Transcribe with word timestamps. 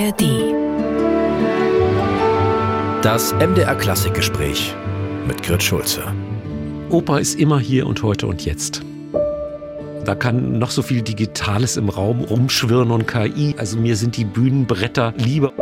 ARD. 0.00 0.54
Das 3.02 3.34
MDR 3.34 3.74
Klassikgespräch 3.74 4.74
mit 5.26 5.42
Grit 5.42 5.62
Schulze. 5.62 6.02
Oper 6.88 7.20
ist 7.20 7.38
immer 7.38 7.60
hier 7.60 7.86
und 7.86 8.02
heute 8.02 8.26
und 8.26 8.44
jetzt. 8.46 8.80
Da 10.06 10.14
kann 10.14 10.58
noch 10.58 10.70
so 10.70 10.80
viel 10.80 11.02
Digitales 11.02 11.76
im 11.76 11.90
Raum 11.90 12.20
rumschwirren 12.20 12.90
und 12.90 13.06
KI. 13.06 13.54
Also 13.58 13.76
mir 13.76 13.94
sind 13.96 14.16
die 14.16 14.24
Bühnenbretter 14.24 15.12
lieber. 15.18 15.52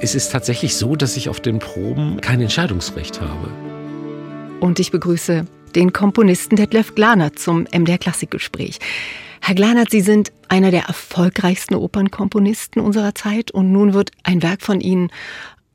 Es 0.00 0.16
ist 0.16 0.32
tatsächlich 0.32 0.74
so, 0.74 0.96
dass 0.96 1.16
ich 1.16 1.28
auf 1.28 1.38
den 1.38 1.60
Proben 1.60 2.20
kein 2.20 2.40
Entscheidungsrecht 2.40 3.20
habe. 3.20 3.48
Und 4.58 4.80
ich 4.80 4.90
begrüße 4.90 5.44
den 5.76 5.92
Komponisten 5.92 6.56
Detlef 6.56 6.96
Glanert 6.96 7.38
zum 7.38 7.66
MDR 7.72 7.98
Klassikgespräch. 7.98 8.80
Herr 9.40 9.54
Glanert, 9.54 9.90
Sie 9.92 10.00
sind 10.00 10.32
einer 10.48 10.70
der 10.70 10.84
erfolgreichsten 10.84 11.74
Opernkomponisten 11.74 12.82
unserer 12.82 13.14
Zeit 13.14 13.50
und 13.50 13.72
nun 13.72 13.94
wird 13.94 14.10
ein 14.22 14.42
Werk 14.42 14.62
von 14.62 14.80
Ihnen 14.80 15.10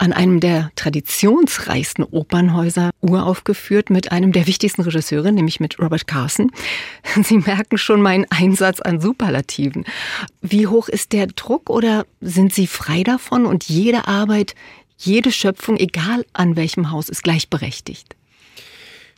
an 0.02 0.14
einem 0.14 0.40
der 0.40 0.72
traditionsreichsten 0.76 2.04
Opernhäuser 2.04 2.90
uraufgeführt 3.02 3.92
mit 3.92 4.12
einem 4.12 4.32
der 4.32 4.48
wichtigsten 4.48 4.82
Regisseure, 4.82 5.32
nämlich 5.32 5.60
mit 5.60 5.78
Robert 5.80 6.08
Carson. 6.08 6.52
Sie 7.24 7.38
merken 7.38 7.78
schon 7.78 8.02
meinen 8.02 8.26
Einsatz 8.32 8.82
an 8.82 9.00
Superlativen. 9.00 9.86
Wie 10.42 10.66
hoch 10.66 10.90
ist 10.90 11.14
der 11.14 11.28
Druck 11.28 11.70
oder 11.70 12.08
sind 12.20 12.52
Sie 12.52 12.66
frei 12.66 13.04
davon 13.04 13.46
und 13.46 13.66
jede 13.66 14.08
Arbeit, 14.08 14.56
jede 14.98 15.32
Schöpfung, 15.32 15.78
egal 15.78 16.26
an 16.34 16.56
welchem 16.56 16.90
Haus, 16.90 17.08
ist 17.08 17.24
gleichberechtigt? 17.24 18.16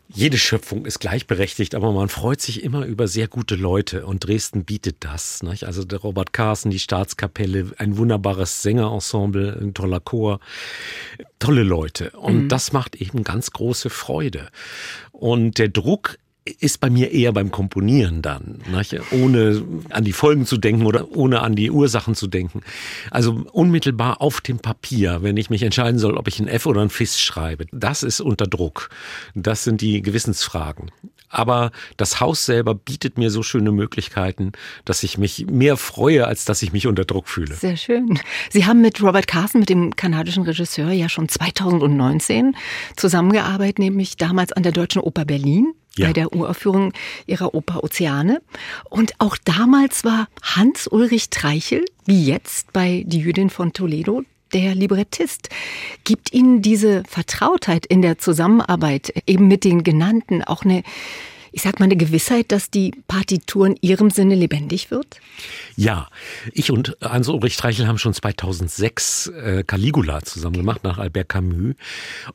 Jede 0.10 0.38
Schöpfung 0.38 0.86
ist 0.86 1.00
gleichberechtigt, 1.00 1.76
aber 1.76 1.92
man 1.92 2.10
freut 2.10 2.42
sich 2.42 2.64
immer 2.64 2.86
über 2.86 3.08
sehr 3.08 3.28
gute 3.28 3.56
Leute 3.56 4.06
und 4.06 4.28
Dresden 4.28 4.64
bietet 4.64 4.98
das. 5.00 5.42
Nicht? 5.44 5.64
Also 5.64 5.84
der 5.86 6.00
Robert 6.00 6.34
Carson, 6.34 6.72
die 6.72 6.80
Staatskapelle, 6.80 7.72
ein 7.78 7.98
wunderbares 7.98 8.62
Sängerensemble, 8.62 9.58
ein 9.60 9.74
toller 9.74 10.00
Chor, 10.00 10.40
tolle 11.40 11.64
Leute. 11.64 12.12
Und 12.12 12.44
mhm. 12.44 12.50
das 12.50 12.74
macht 12.74 12.96
eben 12.96 13.24
ganz 13.24 13.52
große 13.52 13.90
Freude. 13.90 14.50
Und 15.12 15.58
der 15.58 15.70
Druck 15.70 16.18
ist 16.46 16.80
bei 16.82 16.90
mir 16.90 17.12
eher 17.12 17.32
beim 17.32 17.52
Komponieren 17.52 18.22
dann, 18.22 18.60
nicht? 18.70 18.96
ohne 19.12 19.64
an 19.90 20.04
die 20.04 20.12
Folgen 20.12 20.46
zu 20.46 20.58
denken 20.58 20.86
oder 20.86 21.10
ohne 21.12 21.42
an 21.42 21.56
die 21.56 21.72
Ursachen 21.72 22.16
zu 22.16 22.28
denken. 22.28 22.62
Also 23.12 23.46
unmittelbar 23.54 24.22
auf 24.22 24.42
dem 24.42 24.60
Papier, 24.60 25.20
wenn 25.22 25.38
ich 25.38 25.50
mich 25.50 25.64
entscheiden 25.64 26.00
soll, 26.00 26.18
ob 26.18 26.28
ich 26.28 26.40
ein 26.40 26.50
F 26.50 26.66
oder 26.66 26.82
ein 26.82 26.90
Fis 26.90 27.20
schreibe, 27.20 27.66
das 27.72 28.04
ist 28.04 28.20
unter 28.20 28.46
Druck. 28.46 28.90
Das 29.36 29.64
sind 29.64 29.80
die 29.80 30.02
Gewissensfragen. 30.02 30.92
Aber 31.30 31.72
das 31.98 32.20
Haus 32.20 32.46
selber 32.46 32.76
bietet 32.76 33.18
mir 33.18 33.32
so 33.32 33.42
schöne 33.42 33.72
Möglichkeiten, 33.72 34.52
dass 34.86 35.02
ich 35.02 35.18
mich 35.18 35.48
mehr 35.48 35.78
freue, 35.78 36.28
als 36.28 36.46
dass 36.46 36.62
ich 36.62 36.74
mich 36.74 36.86
unter 36.86 37.06
Druck 37.06 37.28
fühle. 37.28 37.56
Sehr 37.56 37.76
schön. 37.76 38.20
Sie 38.52 38.68
haben 38.68 38.82
mit 38.82 39.02
Robert 39.02 39.26
Carson, 39.26 39.62
mit 39.62 39.70
dem 39.70 39.96
kanadischen 39.96 40.44
Regisseur, 40.44 40.92
ja 40.92 41.10
schon 41.10 41.28
2019 41.30 42.56
zusammengearbeitet, 42.96 43.80
nämlich 43.80 44.16
damals 44.18 44.52
an 44.52 44.62
der 44.62 44.74
Deutschen 44.74 45.02
Oper 45.02 45.26
Berlin 45.26 45.74
ja. 45.98 46.08
bei 46.08 46.14
der 46.14 46.34
Uraufführung 46.34 46.94
ihrer 47.26 47.54
Oper 47.54 47.84
Ozeane. 47.84 48.42
Und 48.90 49.14
auch 49.20 49.38
damals 49.44 50.04
war 50.04 50.28
Hans-Ulrich 50.42 51.30
Treichel, 51.30 51.86
wie 52.06 52.26
jetzt 52.26 52.74
bei 52.74 53.04
Die 53.06 53.20
Jüdin 53.20 53.50
von 53.50 53.74
Toledo, 53.74 54.24
der 54.54 54.76
Librettist. 54.76 55.50
Gibt 56.04 56.34
Ihnen 56.34 56.62
diese 56.62 57.04
Vertrautheit 57.08 57.86
in 57.86 58.02
der 58.02 58.18
Zusammenarbeit 58.18 59.14
eben 59.26 59.48
mit 59.48 59.64
den 59.64 59.84
genannten 59.84 60.44
auch 60.44 60.64
eine 60.64 60.84
ich 61.54 61.62
sag 61.62 61.80
mal, 61.80 61.86
eine 61.86 61.96
Gewissheit, 61.96 62.52
dass 62.52 62.72
die 62.72 62.92
Partitur 63.08 63.68
in 63.68 63.78
Ihrem 63.82 64.10
Sinne 64.10 64.36
lebendig 64.36 64.90
wird? 64.92 65.20
Ja, 65.76 66.10
ich 66.52 66.72
und 66.72 66.98
Hans-Ulrich 67.02 67.54
Streichel 67.54 67.88
haben 67.88 68.00
schon 68.00 68.14
2006 68.14 69.28
äh, 69.28 69.64
Caligula 69.64 70.24
zusammen 70.24 70.58
gemacht, 70.58 70.84
nach 70.84 70.98
Albert 70.98 71.30
Camus. 71.30 71.76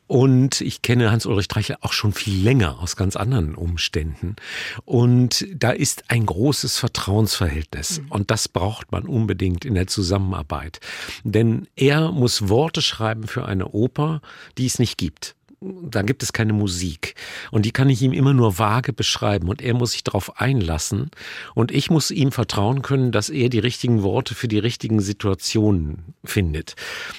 Und 0.07 0.61
ich 0.61 0.81
kenne 0.81 1.11
Hans-Ulrich 1.11 1.45
Streichel 1.45 1.75
auch 1.81 1.91
schon 1.91 2.13
viel 2.13 2.41
länger, 2.41 2.79
aus 2.79 2.95
ganz 2.95 3.17
anderen 3.17 3.55
Umständen. 3.55 4.37
Und 4.85 5.45
da 5.53 5.71
ist 5.71 6.05
ein 6.07 6.25
großes 6.25 6.77
Vertrauensverhältnis. 6.77 7.99
Mhm. 7.99 8.11
Und 8.11 8.31
das 8.31 8.47
braucht 8.47 8.91
man 8.93 9.03
unbedingt 9.03 9.65
in 9.65 9.75
der 9.75 9.87
Zusammenarbeit. 9.87 10.79
Denn 11.23 11.67
er 11.75 12.11
muss 12.11 12.47
Worte 12.47 12.81
schreiben 12.81 13.27
für 13.27 13.45
eine 13.45 13.67
Oper, 13.67 14.21
die 14.57 14.65
es 14.65 14.79
nicht 14.79 14.97
gibt 14.97 15.35
da 15.61 16.03
gibt 16.03 16.23
es 16.23 16.31
keine 16.31 16.53
Musik. 16.53 17.15
Und 17.51 17.65
die 17.65 17.71
kann 17.71 17.89
ich 17.89 18.01
ihm 18.01 18.13
immer 18.13 18.33
nur 18.33 18.57
vage 18.57 18.93
beschreiben. 18.93 19.49
Und 19.49 19.61
er 19.61 19.73
muss 19.73 19.91
sich 19.91 20.03
darauf 20.03 20.39
einlassen. 20.39 21.11
Und 21.53 21.71
ich 21.71 21.89
muss 21.89 22.11
ihm 22.11 22.31
vertrauen 22.31 22.81
können, 22.81 23.11
dass 23.11 23.29
er 23.29 23.49
die 23.49 23.59
richtigen 23.59 24.01
Worte 24.01 24.35
für 24.35 24.47
die 24.47 24.59
richtigen 24.59 25.01
Situationen 25.01 26.13
findet. 26.23 26.75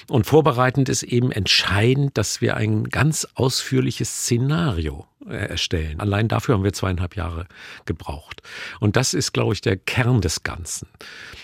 Und 0.09 0.25
vorbereitend 0.25 0.89
ist 0.89 1.03
eben 1.03 1.31
entscheidend, 1.31 2.17
dass 2.17 2.41
wir 2.41 2.57
ein 2.57 2.85
ganz 2.85 3.27
ausführliches 3.35 4.09
Szenario 4.09 5.05
äh, 5.27 5.35
erstellen. 5.35 5.99
Allein 5.99 6.27
dafür 6.27 6.55
haben 6.55 6.63
wir 6.63 6.73
zweieinhalb 6.73 7.15
Jahre 7.15 7.45
gebraucht. 7.85 8.41
Und 8.79 8.95
das 8.95 9.13
ist, 9.13 9.33
glaube 9.33 9.53
ich, 9.53 9.61
der 9.61 9.77
Kern 9.77 10.21
des 10.21 10.41
Ganzen. 10.41 10.87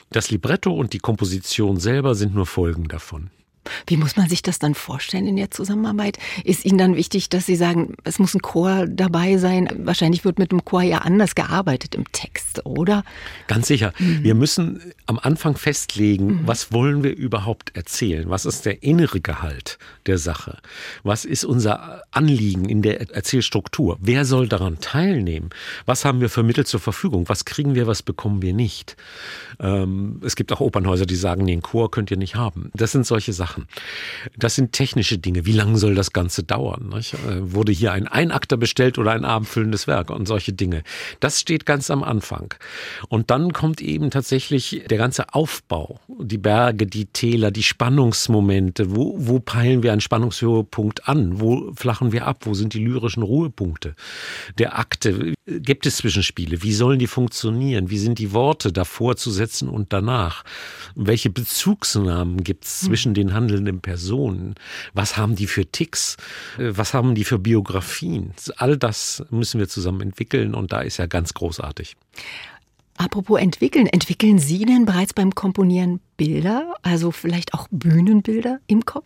Das 0.09 0.31
Libretto 0.31 0.73
und 0.73 0.93
die 0.93 0.99
Komposition 0.99 1.77
selber 1.77 2.15
sind 2.15 2.33
nur 2.33 2.45
Folgen 2.47 2.87
davon. 2.87 3.29
Wie 3.85 3.97
muss 3.97 4.15
man 4.15 4.29
sich 4.29 4.41
das 4.41 4.59
dann 4.59 4.75
vorstellen 4.75 5.27
in 5.27 5.35
der 5.35 5.51
Zusammenarbeit? 5.51 6.17
Ist 6.43 6.65
Ihnen 6.65 6.77
dann 6.77 6.95
wichtig, 6.95 7.29
dass 7.29 7.45
Sie 7.45 7.55
sagen, 7.55 7.95
es 8.03 8.19
muss 8.19 8.33
ein 8.33 8.41
Chor 8.41 8.85
dabei 8.87 9.37
sein? 9.37 9.69
Wahrscheinlich 9.83 10.25
wird 10.25 10.39
mit 10.39 10.51
dem 10.51 10.63
Chor 10.65 10.81
ja 10.81 10.99
anders 10.99 11.35
gearbeitet 11.35 11.95
im 11.95 12.11
Text, 12.11 12.65
oder? 12.65 13.03
Ganz 13.47 13.67
sicher. 13.67 13.93
Mhm. 13.99 14.23
Wir 14.23 14.35
müssen 14.35 14.93
am 15.05 15.19
Anfang 15.19 15.55
festlegen, 15.57 16.27
mhm. 16.27 16.41
was 16.47 16.71
wollen 16.71 17.03
wir 17.03 17.15
überhaupt 17.15 17.75
erzählen? 17.75 18.29
Was 18.29 18.45
ist 18.45 18.65
der 18.65 18.83
innere 18.83 19.21
Gehalt 19.21 19.77
der 20.05 20.17
Sache? 20.17 20.57
Was 21.03 21.25
ist 21.25 21.45
unser 21.45 22.03
Anliegen 22.11 22.69
in 22.69 22.81
der 22.81 22.99
Erzählstruktur? 23.13 23.97
Wer 24.01 24.25
soll 24.25 24.47
daran 24.47 24.79
teilnehmen? 24.79 25.49
Was 25.85 26.05
haben 26.05 26.21
wir 26.21 26.29
für 26.29 26.43
Mittel 26.43 26.65
zur 26.65 26.79
Verfügung? 26.79 27.29
Was 27.29 27.45
kriegen 27.45 27.75
wir, 27.75 27.87
was 27.87 28.03
bekommen 28.03 28.41
wir 28.41 28.53
nicht? 28.53 28.97
Ähm, 29.59 30.21
es 30.23 30.35
gibt 30.35 30.51
auch 30.51 30.59
Opernhäuser, 30.59 31.05
die 31.05 31.15
sagen, 31.15 31.43
nee, 31.45 31.53
einen 31.53 31.61
Chor 31.61 31.91
könnt 31.91 32.11
ihr 32.11 32.17
nicht 32.17 32.35
haben. 32.35 32.71
Das 32.73 32.91
sind 32.91 33.05
solche 33.05 33.33
Sachen 33.33 33.56
machen. 33.57 33.67
Das 34.37 34.55
sind 34.55 34.71
technische 34.71 35.17
Dinge. 35.17 35.45
Wie 35.45 35.51
lange 35.51 35.77
soll 35.77 35.95
das 35.95 36.13
Ganze 36.13 36.43
dauern? 36.43 36.89
Nicht? 36.93 37.13
Äh, 37.13 37.53
wurde 37.53 37.71
hier 37.71 37.91
ein 37.91 38.07
Einakter 38.07 38.57
bestellt 38.57 38.97
oder 38.97 39.11
ein 39.11 39.25
abendfüllendes 39.25 39.87
Werk 39.87 40.09
und 40.09 40.27
solche 40.27 40.53
Dinge? 40.53 40.83
Das 41.19 41.39
steht 41.39 41.65
ganz 41.65 41.89
am 41.89 42.03
Anfang. 42.03 42.53
Und 43.09 43.31
dann 43.31 43.53
kommt 43.53 43.81
eben 43.81 44.11
tatsächlich 44.11 44.83
der 44.89 44.97
ganze 44.97 45.33
Aufbau, 45.33 45.99
die 46.07 46.37
Berge, 46.37 46.85
die 46.85 47.05
Täler, 47.05 47.51
die 47.51 47.63
Spannungsmomente. 47.63 48.95
Wo, 48.95 49.15
wo 49.17 49.39
peilen 49.39 49.83
wir 49.83 49.91
einen 49.91 50.01
Spannungshöhepunkt 50.01 51.07
an? 51.07 51.39
Wo 51.39 51.73
flachen 51.73 52.11
wir 52.11 52.27
ab? 52.27 52.45
Wo 52.45 52.53
sind 52.53 52.73
die 52.73 52.83
lyrischen 52.83 53.23
Ruhepunkte 53.23 53.95
der 54.57 54.77
Akte? 54.77 55.33
Gibt 55.45 55.85
es 55.85 55.97
Zwischenspiele? 55.97 56.61
Wie 56.63 56.73
sollen 56.73 56.99
die 56.99 57.07
funktionieren? 57.07 57.89
Wie 57.89 57.97
sind 57.97 58.19
die 58.19 58.33
Worte 58.33 58.71
davor 58.71 59.15
zu 59.15 59.31
setzen 59.31 59.69
und 59.69 59.93
danach? 59.93 60.43
Welche 60.95 61.29
Bezugsnamen 61.29 62.43
gibt 62.43 62.65
es 62.65 62.81
hm. 62.81 62.87
zwischen 62.87 63.13
den 63.13 63.33
handelnden 63.47 63.79
Personen? 63.81 64.55
Was 64.93 65.17
haben 65.17 65.35
die 65.35 65.47
für 65.47 65.65
Ticks? 65.65 66.17
Äh, 66.57 66.71
was 66.75 66.93
haben 66.93 67.15
die 67.15 67.23
für 67.23 67.39
Biografien? 67.39 68.33
All 68.57 68.77
das 68.77 69.23
müssen 69.29 69.59
wir 69.59 69.69
zusammen 69.69 70.01
entwickeln 70.01 70.53
und 70.53 70.71
da 70.71 70.81
ist 70.81 70.97
ja 70.97 71.05
ganz 71.05 71.33
großartig. 71.33 71.95
Apropos 72.99 73.39
entwickeln, 73.39 73.85
entwickeln 73.85 74.39
Sie 74.39 74.65
denn 74.65 74.85
bereits 74.85 75.13
beim 75.13 75.35
Komponieren 75.35 75.99
Bilder, 76.17 76.73
also 76.81 77.11
vielleicht 77.11 77.53
auch 77.53 77.67
Bühnenbilder 77.69 78.59
im 78.65 78.85
Kopf? 78.85 79.05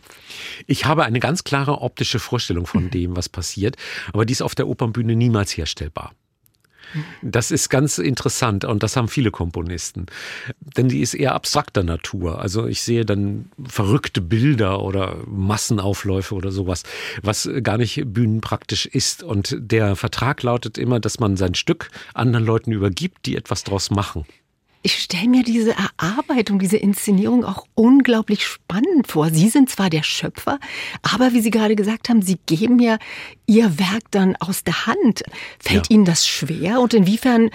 Ich 0.66 0.86
habe 0.86 1.04
eine 1.04 1.20
ganz 1.20 1.44
klare 1.44 1.82
optische 1.82 2.18
Vorstellung 2.18 2.66
von 2.66 2.88
dem, 2.88 3.16
was 3.16 3.28
passiert, 3.28 3.76
aber 4.14 4.24
die 4.24 4.32
ist 4.32 4.40
auf 4.40 4.54
der 4.54 4.66
Opernbühne 4.66 5.14
niemals 5.14 5.54
herstellbar. 5.54 6.14
Das 7.22 7.50
ist 7.50 7.68
ganz 7.68 7.98
interessant 7.98 8.64
und 8.64 8.82
das 8.82 8.96
haben 8.96 9.08
viele 9.08 9.30
Komponisten. 9.30 10.06
Denn 10.76 10.88
die 10.88 11.00
ist 11.00 11.14
eher 11.14 11.34
abstrakter 11.34 11.82
Natur. 11.82 12.40
Also 12.40 12.66
ich 12.66 12.82
sehe 12.82 13.04
dann 13.04 13.50
verrückte 13.64 14.20
Bilder 14.20 14.82
oder 14.82 15.16
Massenaufläufe 15.26 16.34
oder 16.34 16.52
sowas, 16.52 16.82
was 17.22 17.48
gar 17.62 17.78
nicht 17.78 18.02
bühnenpraktisch 18.06 18.86
ist. 18.86 19.22
Und 19.22 19.56
der 19.58 19.96
Vertrag 19.96 20.42
lautet 20.42 20.78
immer, 20.78 21.00
dass 21.00 21.18
man 21.20 21.36
sein 21.36 21.54
Stück 21.54 21.90
anderen 22.14 22.44
Leuten 22.44 22.72
übergibt, 22.72 23.26
die 23.26 23.36
etwas 23.36 23.64
draus 23.64 23.90
machen. 23.90 24.24
Ich 24.84 24.98
stelle 24.98 25.28
mir 25.28 25.44
diese 25.44 25.74
Erarbeitung, 25.76 26.58
diese 26.58 26.76
Inszenierung 26.76 27.44
auch 27.44 27.66
unglaublich 27.74 28.44
spannend 28.44 29.06
vor. 29.06 29.30
Sie 29.30 29.48
sind 29.48 29.70
zwar 29.70 29.90
der 29.90 30.02
Schöpfer, 30.02 30.58
aber 31.02 31.32
wie 31.32 31.40
Sie 31.40 31.50
gerade 31.50 31.76
gesagt 31.76 32.08
haben, 32.08 32.20
Sie 32.20 32.38
geben 32.46 32.80
ja 32.80 32.98
Ihr 33.46 33.78
Werk 33.78 34.02
dann 34.10 34.34
aus 34.36 34.64
der 34.64 34.86
Hand. 34.86 35.22
Fällt 35.60 35.88
ja. 35.88 35.94
Ihnen 35.94 36.04
das 36.04 36.26
schwer 36.26 36.80
und 36.80 36.94
inwiefern 36.94 37.50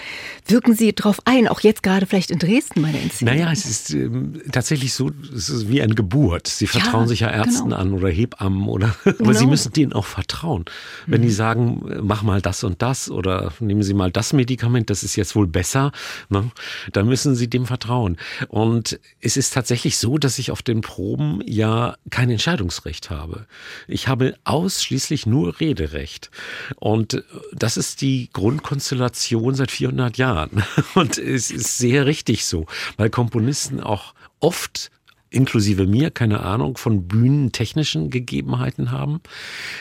wirken 0.45 0.73
Sie 0.75 0.93
darauf 0.93 1.19
ein, 1.25 1.47
auch 1.47 1.61
jetzt 1.61 1.83
gerade 1.83 2.05
vielleicht 2.05 2.31
in 2.31 2.39
Dresden 2.39 2.81
meine 2.81 2.99
Inszenierung? 2.99 3.39
Naja, 3.41 3.51
es 3.51 3.65
ist 3.65 3.89
ähm, 3.91 4.41
tatsächlich 4.51 4.93
so, 4.93 5.11
es 5.35 5.49
ist 5.49 5.69
wie 5.69 5.81
eine 5.81 5.95
Geburt. 5.95 6.47
Sie 6.47 6.67
vertrauen 6.67 7.03
ja, 7.03 7.07
sich 7.07 7.19
ja 7.21 7.29
Ärzten 7.29 7.69
genau. 7.69 7.77
an 7.77 7.93
oder 7.93 8.09
Hebammen 8.09 8.69
oder, 8.69 8.95
genau. 9.03 9.17
aber 9.19 9.33
Sie 9.33 9.39
genau. 9.39 9.51
müssen 9.51 9.73
denen 9.73 9.93
auch 9.93 10.05
vertrauen. 10.05 10.65
Wenn 11.07 11.21
mhm. 11.21 11.25
die 11.25 11.31
sagen, 11.31 11.99
mach 12.03 12.21
mal 12.21 12.41
das 12.41 12.63
und 12.63 12.81
das 12.81 13.09
oder 13.09 13.51
nehmen 13.59 13.83
Sie 13.83 13.93
mal 13.93 14.11
das 14.11 14.33
Medikament, 14.33 14.89
das 14.89 15.03
ist 15.03 15.15
jetzt 15.15 15.35
wohl 15.35 15.47
besser, 15.47 15.91
ne, 16.29 16.51
dann 16.93 17.07
müssen 17.07 17.16
müssen 17.17 17.35
sie 17.35 17.49
dem 17.49 17.65
vertrauen. 17.65 18.15
Und 18.47 18.99
es 19.21 19.37
ist 19.37 19.51
tatsächlich 19.51 19.97
so, 19.97 20.19
dass 20.19 20.37
ich 20.37 20.51
auf 20.51 20.61
den 20.61 20.81
Proben 20.81 21.41
ja 21.47 21.95
kein 22.11 22.29
Entscheidungsrecht 22.29 23.09
habe. 23.09 23.47
Ich 23.87 24.07
habe 24.07 24.35
ausschließlich 24.43 25.25
nur 25.25 25.59
Rederecht. 25.59 26.29
Und 26.75 27.23
das 27.53 27.75
ist 27.75 28.01
die 28.01 28.29
Grundkonstellation 28.33 29.55
seit 29.55 29.71
400 29.71 30.15
Jahren. 30.19 30.63
Und 30.93 31.17
es 31.17 31.49
ist 31.49 31.79
sehr 31.79 32.05
richtig 32.05 32.45
so, 32.45 32.67
weil 32.97 33.09
Komponisten 33.09 33.81
auch 33.81 34.13
oft 34.39 34.91
inklusive 35.31 35.87
mir, 35.87 36.11
keine 36.11 36.41
Ahnung, 36.41 36.77
von 36.77 37.07
bühnentechnischen 37.07 38.11
Gegebenheiten 38.11 38.91
haben. 38.91 39.21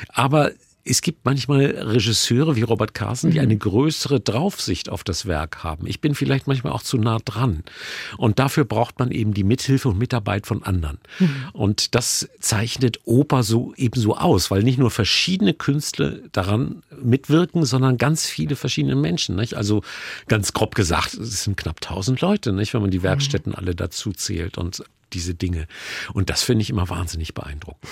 Aber 0.09 0.53
es 0.89 1.03
gibt 1.03 1.25
manchmal 1.25 1.65
Regisseure 1.65 2.57
wie 2.57 2.63
Robert 2.63 2.95
Carson, 2.95 3.31
die 3.31 3.39
mhm. 3.39 3.45
eine 3.45 3.57
größere 3.57 4.21
Draufsicht 4.21 4.89
auf 4.89 5.03
das 5.03 5.27
Werk 5.27 5.65
haben. 5.65 5.87
Ich 5.87 6.01
bin 6.01 6.15
vielleicht 6.15 6.47
manchmal 6.47 6.73
auch 6.73 6.83
zu 6.83 6.97
nah 6.97 7.19
dran. 7.25 7.65
Und 8.17 8.39
dafür 8.39 8.65
braucht 8.65 8.99
man 8.99 9.11
eben 9.11 9.35
die 9.35 9.45
Mithilfe 9.45 9.89
und 9.89 9.99
Mitarbeit 9.99 10.47
von 10.47 10.63
anderen. 10.63 10.99
Mhm. 11.19 11.49
Und 11.53 11.95
das 11.95 12.29
zeichnet 12.41 13.01
Oper 13.05 13.43
so 13.43 13.75
ebenso 13.77 14.17
aus, 14.17 14.51
weil 14.51 14.63
nicht 14.63 14.79
nur 14.79 14.91
verschiedene 14.91 15.55
Künstler 15.55 16.19
daran 16.33 16.83
mitwirken, 17.03 17.65
sondern 17.65 17.99
ganz 17.99 18.27
viele 18.27 18.55
verschiedene 18.55 18.95
Menschen. 18.95 19.35
Nicht? 19.37 19.55
Also 19.55 19.83
ganz 20.29 20.53
grob 20.53 20.75
gesagt, 20.77 21.15
es 21.15 21.45
sind 21.45 21.57
knapp 21.57 21.81
1000 21.83 22.21
Leute, 22.21 22.53
nicht? 22.53 22.75
wenn 22.75 22.83
man 22.83 22.91
die 22.91 23.01
mhm. 23.01 23.05
Werkstätten 23.05 23.55
alle 23.55 23.75
dazu 23.75 24.13
zählt 24.13 24.57
und 24.57 24.85
diese 25.13 25.35
Dinge. 25.35 25.67
Und 26.13 26.31
das 26.31 26.43
finde 26.43 26.63
ich 26.63 26.71
immer 26.71 26.89
wahnsinnig 26.89 27.35
beeindruckend. 27.35 27.91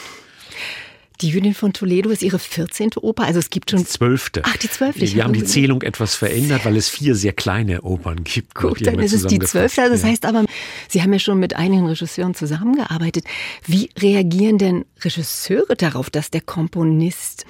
Die 1.20 1.28
Jüdin 1.28 1.55
von 1.55 1.72
Toledo 1.72 2.11
ist 2.11 2.22
ihre 2.22 2.40
14. 2.40 2.90
Oper, 3.00 3.25
also 3.25 3.38
es 3.38 3.50
gibt 3.50 3.70
schon. 3.70 3.78
Die 3.78 3.87
zwölfte. 3.87 4.43
Ach, 4.44 4.56
die 4.56 4.69
zwölfte. 4.69 5.00
Wir 5.00 5.22
haben 5.22 5.32
die 5.32 5.44
Zählung 5.44 5.82
etwas 5.82 6.16
verändert, 6.16 6.64
weil 6.64 6.76
es 6.76 6.88
vier 6.88 7.14
sehr 7.14 7.32
kleine 7.32 7.82
Opern 7.82 8.25
gibt. 8.25 8.55
Gut, 8.55 8.84
dann 8.84 8.99
ist 8.99 9.12
es 9.12 9.26
die 9.26 9.38
zwölfte. 9.38 9.82
Also 9.82 9.94
das 9.94 10.02
ja. 10.02 10.08
heißt 10.08 10.26
aber, 10.26 10.44
Sie 10.88 11.02
haben 11.02 11.12
ja 11.12 11.20
schon 11.20 11.38
mit 11.38 11.55
einigen 11.55 11.87
Regisseuren 11.87 12.34
zusammengearbeitet. 12.34 13.25
Wie 13.64 13.90
reagieren 13.96 14.58
denn 14.58 14.84
Regisseure 15.02 15.76
darauf, 15.76 16.11
dass 16.11 16.31
der 16.31 16.40
Komponist, 16.40 17.46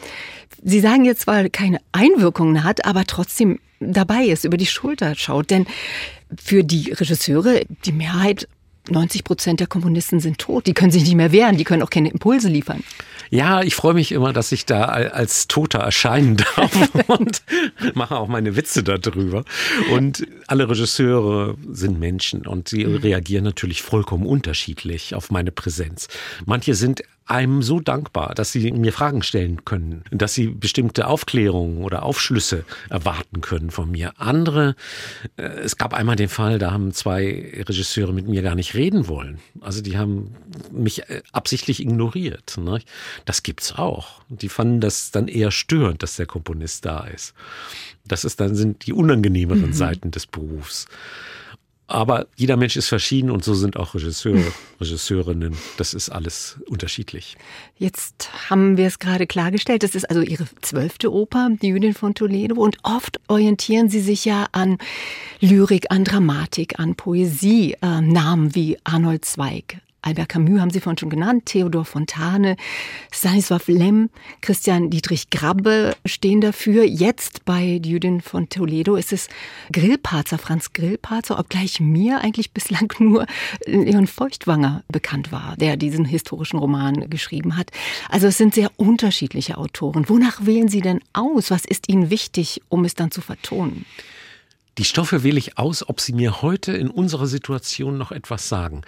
Sie 0.63 0.81
sagen 0.81 1.07
jetzt 1.07 1.23
zwar 1.23 1.49
keine 1.49 1.81
Einwirkungen 1.93 2.65
hat, 2.65 2.85
aber 2.85 3.05
trotzdem 3.07 3.61
dabei 3.81 4.25
ist, 4.25 4.45
über 4.45 4.59
die 4.59 4.67
Schulter 4.67 5.15
schaut? 5.15 5.51
Denn 5.51 5.67
für 6.37 6.65
die 6.65 6.93
Regisseure, 6.93 7.63
die 7.85 7.93
Mehrheit 7.93 8.47
90 8.89 9.25
Prozent 9.25 9.61
der 9.61 9.67
Komponisten 9.67 10.21
sind 10.21 10.39
tot. 10.39 10.67
Die 10.67 10.75
können 10.75 10.91
sich 10.91 11.05
nicht 11.05 11.15
mehr 11.15 11.33
wehren. 11.33 11.57
Die 11.57 11.65
können 11.65 11.83
auch 11.83 11.91
keine 11.91 12.11
Impulse 12.11 12.49
liefern. 12.49 12.83
Ja, 13.31 13.63
ich 13.63 13.75
freue 13.75 13.95
mich 13.95 14.13
immer, 14.13 14.33
dass 14.33 14.53
ich 14.53 14.67
da 14.67 14.85
als 14.85 15.49
Toter 15.49 15.81
erscheinen 15.81 16.37
darf 16.57 16.91
und 17.09 17.43
mache 17.95 18.17
auch 18.17 18.29
meine 18.29 18.57
Witze 18.57 18.83
darüber. 18.83 19.45
Und 19.91 20.27
alle 20.47 20.69
Regisseure 20.69 21.57
sind 21.71 21.99
Menschen 21.99 22.47
und 22.47 22.69
sie 22.69 22.85
mhm. 22.85 22.97
reagieren 22.97 23.45
natürlich 23.45 23.83
vollkommen 23.83 24.27
unterschiedlich 24.27 25.15
auf 25.15 25.31
meine 25.31 25.51
Präsenz. 25.51 26.09
Manche 26.45 26.75
sind 26.75 27.03
einem 27.27 27.63
so 27.63 27.81
dankbar, 27.81 28.35
dass 28.35 28.53
sie 28.53 28.71
mir 28.73 28.93
Fragen 28.93 29.23
stellen 29.23 29.65
können, 29.65 30.05
dass 30.11 30.35
sie 30.35 30.49
bestimmte 30.49 31.07
Aufklärungen 31.07 31.83
oder 31.83 32.03
Aufschlüsse 32.03 32.65
erwarten 32.91 33.41
können 33.41 33.71
von 33.71 33.91
mir. 33.91 34.13
Andere, 34.19 34.77
äh, 35.37 35.43
es 35.43 35.77
gab 35.77 35.95
einmal 35.95 36.17
den 36.17 36.29
Fall, 36.29 36.59
da 36.59 36.71
haben 36.71 36.93
zwei 36.93 37.53
Regisseure 37.67 38.13
mit 38.13 38.29
mir 38.29 38.43
gar 38.43 38.55
nicht 38.55 38.75
reden 38.75 39.09
wollen. 39.09 39.39
Also 39.61 39.81
die 39.81 39.97
haben 39.97 40.35
mich 40.71 41.09
äh, 41.09 41.23
absichtlich 41.33 41.81
ignoriert. 41.81 42.59
Ne? 42.59 42.81
Das 43.25 43.43
gibt's 43.43 43.75
auch. 43.75 44.21
Die 44.29 44.51
fanden 44.51 44.81
das 44.81 45.11
dann 45.11 45.29
eher 45.29 45.51
störend, 45.51 46.03
dass 46.03 46.17
der 46.17 46.27
Komponist 46.27 46.85
da 46.85 47.05
ist. 47.05 47.35
Das 48.07 48.25
ist 48.25 48.39
dann 48.41 48.55
sind 48.55 48.87
die 48.87 48.93
unangenehmeren 48.93 49.69
mhm. 49.69 49.73
Seiten 49.73 50.11
des 50.11 50.27
Berufs. 50.27 50.87
Aber 51.95 52.27
jeder 52.35 52.57
Mensch 52.57 52.77
ist 52.77 52.89
verschieden 52.89 53.31
und 53.31 53.45
so 53.45 53.55
sind 53.55 53.77
auch 53.77 53.95
Regisseure, 53.95 54.43
Regisseurinnen. 54.81 55.57
Das 55.77 55.95
ist 55.95 56.09
alles 56.09 56.59
unterschiedlich. 56.67 57.37
Jetzt 57.79 58.51
haben 58.51 58.77
wir 58.77 58.89
es 58.89 58.99
gerade 58.99 59.29
klargestellt. 59.29 59.85
Das 59.85 59.95
ist 59.95 60.11
also 60.11 60.21
Ihre 60.21 60.49
zwölfte 60.61 61.13
Oper, 61.13 61.51
die 61.63 61.69
Jüdin 61.69 61.95
von 61.95 62.17
Toledo. 62.17 62.57
Und 62.57 62.79
oft 62.83 63.21
orientieren 63.29 63.91
Sie 63.91 64.01
sich 64.01 64.25
ja 64.25 64.49
an 64.51 64.79
Lyrik, 65.39 65.93
an 65.93 66.03
Dramatik, 66.03 66.81
an 66.81 66.97
Poesie. 66.97 67.77
Äh, 67.81 68.01
Namen 68.01 68.57
wie 68.57 68.77
Arnold 68.83 69.25
Zweig, 69.25 69.81
Albert 70.05 70.29
Camus 70.29 70.61
haben 70.61 70.71
Sie 70.71 70.81
vorhin 70.81 70.99
schon 70.99 71.09
genannt, 71.09 71.47
Theodor 71.47 71.87
Fontane, 71.87 72.57
Stanisław 73.11 73.73
Lem, 73.73 74.11
Christian 74.43 74.91
Dietrich 74.91 75.31
Grabbe 75.31 75.97
stehen 76.05 76.43
dafür. 76.43 76.85
Jetzt 76.85 77.47
bei 77.47 77.81
Judin 77.83 78.21
von 78.21 78.51
Toledo 78.51 78.97
ist 78.97 79.15
es 79.15 79.29
Grillparzer, 79.73 80.37
Franz 80.37 80.75
Grillparzer, 80.75 81.39
obgleich 81.39 81.81
mir 81.81 82.21
eigentlich 82.21 82.53
bislang 82.53 82.93
nur 82.99 83.27
Leon 83.65 84.07
Feuchtwanger 84.07 84.85
bekannt 84.89 85.33
war, 85.33 85.57
der 85.57 85.79
diesen 85.79 86.05
historischen 86.05 86.59
Roman 86.59 87.09
geschrieben 87.09 87.57
hat. 87.57 87.71
Also 88.11 88.27
es 88.27 88.37
sind 88.37 88.55
sehr 88.55 88.71
unterschiedliche 88.77 89.57
Autoren. 89.57 90.09
Wonach 90.11 90.45
wählen 90.45 90.69
Sie 90.69 90.83
denn 90.83 91.01
aus? 91.15 91.51
Was 91.51 91.65
ist 91.65 91.89
Ihnen 91.89 92.11
wichtig, 92.11 92.61
um 92.69 92.85
es 92.85 92.95
dann 92.95 93.11
zu 93.11 93.23
vertonen? 93.23 93.87
Die 94.79 94.85
Stoffe 94.85 95.23
wähle 95.23 95.39
ich 95.39 95.57
aus, 95.57 95.89
ob 95.89 96.01
sie 96.01 96.13
mir 96.13 96.43
heute 96.43 96.73
in 96.73 96.91
unserer 96.91 97.27
Situation 97.27 97.97
noch 97.97 98.13
etwas 98.13 98.49
sagen. 98.49 98.83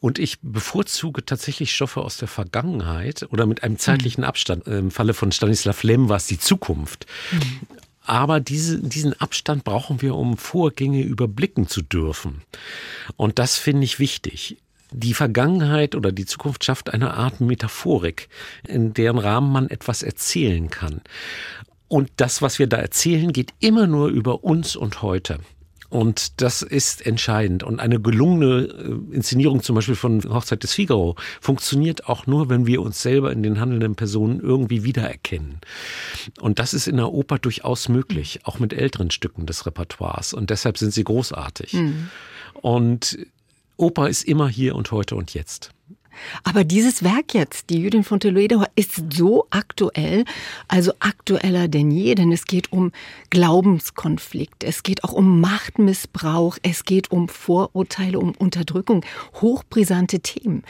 Und 0.00 0.18
ich 0.18 0.38
bevorzuge 0.40 1.24
tatsächlich 1.24 1.74
Stoffe 1.74 2.02
aus 2.02 2.18
der 2.18 2.28
Vergangenheit 2.28 3.26
oder 3.30 3.46
mit 3.46 3.62
einem 3.62 3.78
zeitlichen 3.78 4.22
mhm. 4.22 4.28
Abstand. 4.28 4.66
Im 4.66 4.90
Falle 4.90 5.14
von 5.14 5.32
Stanislav 5.32 5.82
Lem 5.82 6.08
war 6.08 6.16
es 6.16 6.26
die 6.26 6.38
Zukunft. 6.38 7.06
Mhm. 7.32 7.60
Aber 8.06 8.38
diese, 8.38 8.80
diesen 8.80 9.18
Abstand 9.20 9.64
brauchen 9.64 10.02
wir, 10.02 10.14
um 10.14 10.36
Vorgänge 10.36 11.02
überblicken 11.02 11.68
zu 11.68 11.80
dürfen. 11.80 12.42
Und 13.16 13.38
das 13.38 13.56
finde 13.56 13.84
ich 13.84 13.98
wichtig. 13.98 14.58
Die 14.90 15.14
Vergangenheit 15.14 15.96
oder 15.96 16.12
die 16.12 16.26
Zukunft 16.26 16.64
schafft 16.64 16.92
eine 16.92 17.14
Art 17.14 17.40
Metaphorik, 17.40 18.28
in 18.68 18.92
deren 18.92 19.18
Rahmen 19.18 19.50
man 19.50 19.70
etwas 19.70 20.02
erzählen 20.02 20.70
kann. 20.70 21.00
Und 21.94 22.10
das, 22.16 22.42
was 22.42 22.58
wir 22.58 22.66
da 22.66 22.78
erzählen, 22.78 23.32
geht 23.32 23.54
immer 23.60 23.86
nur 23.86 24.08
über 24.08 24.42
uns 24.42 24.74
und 24.74 25.00
heute. 25.00 25.38
Und 25.90 26.42
das 26.42 26.62
ist 26.62 27.06
entscheidend. 27.06 27.62
Und 27.62 27.78
eine 27.78 28.00
gelungene 28.00 28.62
äh, 28.64 29.14
Inszenierung 29.14 29.62
zum 29.62 29.76
Beispiel 29.76 29.94
von 29.94 30.20
Hochzeit 30.24 30.64
des 30.64 30.72
Figaro 30.72 31.14
funktioniert 31.40 32.08
auch 32.08 32.26
nur, 32.26 32.48
wenn 32.48 32.66
wir 32.66 32.82
uns 32.82 33.00
selber 33.00 33.30
in 33.30 33.44
den 33.44 33.60
handelnden 33.60 33.94
Personen 33.94 34.40
irgendwie 34.40 34.82
wiedererkennen. 34.82 35.60
Und 36.40 36.58
das 36.58 36.74
ist 36.74 36.88
in 36.88 36.96
der 36.96 37.12
Oper 37.12 37.38
durchaus 37.38 37.88
möglich, 37.88 38.40
auch 38.42 38.58
mit 38.58 38.72
älteren 38.72 39.12
Stücken 39.12 39.46
des 39.46 39.64
Repertoires. 39.64 40.34
Und 40.34 40.50
deshalb 40.50 40.78
sind 40.78 40.92
sie 40.92 41.04
großartig. 41.04 41.74
Mhm. 41.74 42.08
Und 42.54 43.18
Oper 43.76 44.08
ist 44.08 44.24
immer 44.24 44.48
hier 44.48 44.74
und 44.74 44.90
heute 44.90 45.14
und 45.14 45.32
jetzt. 45.32 45.70
Aber 46.42 46.64
dieses 46.64 47.02
Werk 47.02 47.34
jetzt, 47.34 47.70
die 47.70 47.78
Jüdin 47.78 48.04
von 48.04 48.20
Toledo, 48.20 48.64
ist 48.76 49.12
so 49.12 49.46
aktuell, 49.50 50.24
also 50.68 50.92
aktueller 51.00 51.68
denn 51.68 51.90
je, 51.90 52.14
denn 52.14 52.32
es 52.32 52.44
geht 52.46 52.72
um 52.72 52.92
Glaubenskonflikt, 53.30 54.64
es 54.64 54.82
geht 54.82 55.04
auch 55.04 55.12
um 55.12 55.40
Machtmissbrauch, 55.40 56.58
es 56.62 56.84
geht 56.84 57.10
um 57.10 57.28
Vorurteile, 57.28 58.18
um 58.18 58.32
Unterdrückung, 58.32 59.04
hochbrisante 59.40 60.20
Themen. 60.20 60.62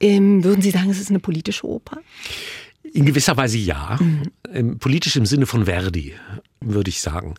Ähm, 0.00 0.44
würden 0.44 0.62
Sie 0.62 0.70
sagen, 0.70 0.90
es 0.90 1.00
ist 1.00 1.10
eine 1.10 1.20
politische 1.20 1.66
Oper? 1.66 1.98
In 2.92 3.06
gewisser 3.06 3.36
Weise 3.36 3.58
ja. 3.58 3.98
Mhm. 4.00 4.78
Politisch 4.78 5.16
im 5.16 5.26
Sinne 5.26 5.46
von 5.46 5.66
Verdi, 5.66 6.14
würde 6.60 6.90
ich 6.90 7.00
sagen. 7.00 7.34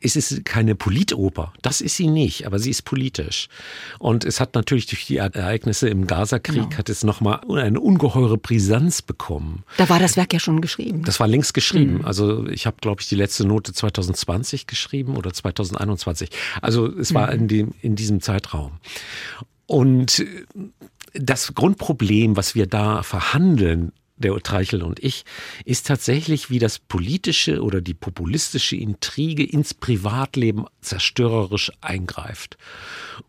Es 0.00 0.16
ist 0.16 0.46
keine 0.46 0.74
Politoper, 0.74 1.52
das 1.60 1.80
ist 1.82 1.96
sie 1.96 2.06
nicht, 2.06 2.46
aber 2.46 2.58
sie 2.58 2.70
ist 2.70 2.82
politisch. 2.82 3.48
Und 3.98 4.24
es 4.24 4.40
hat 4.40 4.54
natürlich 4.54 4.86
durch 4.86 5.04
die 5.04 5.18
Ereignisse 5.18 5.88
im 5.88 6.06
Gazakrieg 6.06 6.70
genau. 6.70 6.78
hat 6.78 6.88
es 6.88 7.04
nochmal 7.04 7.40
eine 7.50 7.80
ungeheure 7.80 8.38
Brisanz 8.38 9.02
bekommen. 9.02 9.64
Da 9.76 9.88
war 9.90 9.98
das 9.98 10.16
Werk 10.16 10.32
ja 10.32 10.40
schon 10.40 10.62
geschrieben. 10.62 11.02
Das 11.04 11.20
war 11.20 11.28
längst 11.28 11.52
geschrieben. 11.52 11.98
Mhm. 11.98 12.04
Also 12.06 12.46
ich 12.46 12.66
habe, 12.66 12.78
glaube 12.80 13.02
ich, 13.02 13.08
die 13.08 13.16
letzte 13.16 13.46
Note 13.46 13.74
2020 13.74 14.66
geschrieben 14.66 15.16
oder 15.16 15.32
2021. 15.32 16.30
Also 16.62 16.86
es 16.86 17.12
war 17.12 17.26
mhm. 17.28 17.40
in, 17.40 17.48
dem, 17.48 17.74
in 17.82 17.96
diesem 17.96 18.20
Zeitraum. 18.22 18.72
Und 19.66 20.24
das 21.12 21.54
Grundproblem, 21.54 22.36
was 22.36 22.54
wir 22.54 22.66
da 22.66 23.02
verhandeln, 23.02 23.92
der 24.18 24.38
Treichel 24.40 24.82
und 24.82 25.02
ich, 25.02 25.24
ist 25.64 25.86
tatsächlich, 25.86 26.50
wie 26.50 26.58
das 26.58 26.78
politische 26.78 27.62
oder 27.62 27.80
die 27.80 27.94
populistische 27.94 28.76
Intrige 28.76 29.44
ins 29.44 29.74
Privatleben 29.74 30.66
zerstörerisch 30.80 31.72
eingreift. 31.80 32.58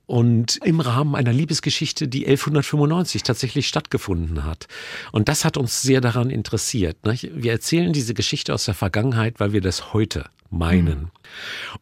Und 0.06 0.60
im 0.64 0.80
Rahmen 0.80 1.16
einer 1.16 1.34
Liebesgeschichte, 1.34 2.08
die 2.08 2.26
1195 2.26 3.24
tatsächlich 3.24 3.68
stattgefunden 3.68 4.44
hat. 4.44 4.68
Und 5.12 5.30
das 5.30 5.46
hat 5.46 5.58
uns 5.58 5.82
sehr 5.82 6.02
daran 6.02 6.30
interessiert. 6.30 6.98
Wir 7.04 7.52
erzählen 7.52 7.94
diese 7.94 8.14
Geschichte 8.14 8.54
aus 8.54 8.66
der 8.66 8.74
Vergangenheit, 8.74 9.40
weil 9.40 9.54
wir 9.54 9.62
das 9.62 9.94
heute 9.94 10.26
meinen. 10.50 11.00
Mhm. 11.00 11.12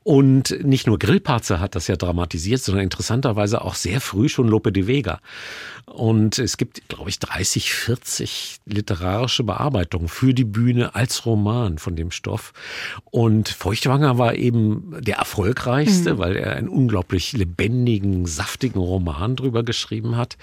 Und 0.04 0.64
nicht 0.64 0.88
nur 0.88 1.00
Grillparzer 1.00 1.60
hat 1.60 1.76
das 1.76 1.88
ja 1.88 1.96
dramatisiert, 1.96 2.62
sondern 2.62 2.84
interessanterweise 2.84 3.62
auch 3.62 3.76
sehr 3.76 4.02
früh 4.02 4.30
schon 4.30 4.48
Lope 4.48 4.72
de 4.72 4.88
Vega. 4.88 5.20
Und 5.86 6.38
es 6.38 6.58
gibt, 6.58 6.90
glaube 6.90 7.10
ich, 7.10 7.18
30, 7.20 7.72
40 7.72 8.58
literarische 8.66 9.44
Bearbeitungen 9.44 10.10
für 10.10 10.34
die 10.34 10.44
Bühne 10.44 10.96
als 10.96 11.26
Roman 11.26 11.78
von 11.78 11.96
dem 11.96 12.12
Stoff. 12.12 12.52
Und 13.10 13.48
Feuchtwanger 13.48 14.18
war 14.18 14.36
eben 14.36 14.98
der 15.00 15.16
erfolgreichste, 15.16 16.16
mhm. 16.16 16.18
weil 16.18 16.36
er 16.36 16.58
einen 16.58 16.68
unglaublich 16.68 17.32
lebendigen, 17.32 18.26
saftigen 18.26 18.80
Roman 18.80 19.38
drüber 19.38 19.64
geschrieben 19.64 20.18
hat, 20.18 20.38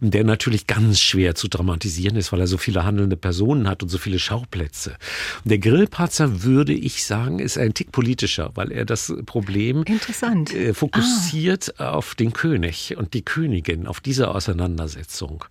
der 0.00 0.24
natürlich 0.24 0.66
ganz 0.66 1.00
schwer 1.00 1.34
zu 1.34 1.48
dramatisieren 1.48 2.16
ist, 2.16 2.30
weil 2.30 2.40
er 2.40 2.46
so 2.46 2.58
viele 2.58 2.84
handelnde 2.84 3.16
Personen 3.16 3.68
hat 3.68 3.82
und 3.82 3.88
so 3.88 3.96
viele 3.96 4.18
Schauplätze. 4.18 4.96
Der 5.44 5.58
Grillparzer, 5.58 6.42
würde 6.42 6.74
ich 6.74 7.04
sagen, 7.04 7.38
ist 7.38 7.56
ein 7.62 7.74
Tick 7.74 7.92
politischer, 7.92 8.50
weil 8.54 8.72
er 8.72 8.84
das 8.84 9.12
Problem 9.26 9.84
äh, 9.84 10.74
fokussiert 10.74 11.74
ah. 11.78 11.92
auf 11.92 12.14
den 12.14 12.32
König 12.32 12.96
und 12.96 13.14
die 13.14 13.22
Königin, 13.22 13.86
auf 13.86 14.00
diese 14.00 14.34
Auseinandersetzung, 14.34 15.44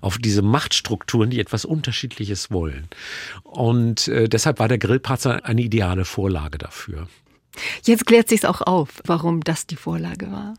auf 0.00 0.18
diese 0.18 0.42
Machtstrukturen, 0.42 1.30
die 1.30 1.40
etwas 1.40 1.64
Unterschiedliches 1.64 2.50
wollen. 2.50 2.88
Und 3.42 4.08
äh, 4.08 4.28
deshalb 4.28 4.58
war 4.58 4.68
der 4.68 4.78
Grillparzer 4.78 5.44
eine 5.44 5.62
ideale 5.62 6.04
Vorlage 6.04 6.58
dafür. 6.58 7.08
Jetzt 7.84 8.06
klärt 8.06 8.28
sich 8.28 8.44
auch 8.46 8.60
auf, 8.62 9.02
warum 9.04 9.42
das 9.42 9.66
die 9.66 9.76
Vorlage 9.76 10.30
war. 10.30 10.54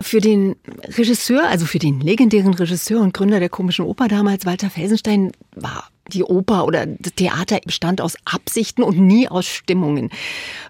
Für 0.00 0.20
den 0.20 0.56
Regisseur, 0.98 1.48
also 1.48 1.64
für 1.64 1.78
den 1.78 2.00
legendären 2.00 2.54
Regisseur 2.54 3.00
und 3.00 3.14
Gründer 3.14 3.38
der 3.38 3.48
komischen 3.48 3.84
Oper 3.84 4.08
damals, 4.08 4.44
Walter 4.46 4.68
Felsenstein, 4.68 5.30
war 5.54 5.91
die 6.08 6.24
Oper 6.24 6.66
oder 6.66 6.86
das 6.86 7.14
Theater 7.14 7.60
bestand 7.64 8.00
aus 8.00 8.16
Absichten 8.24 8.82
und 8.82 8.98
nie 8.98 9.28
aus 9.28 9.46
Stimmungen. 9.46 10.10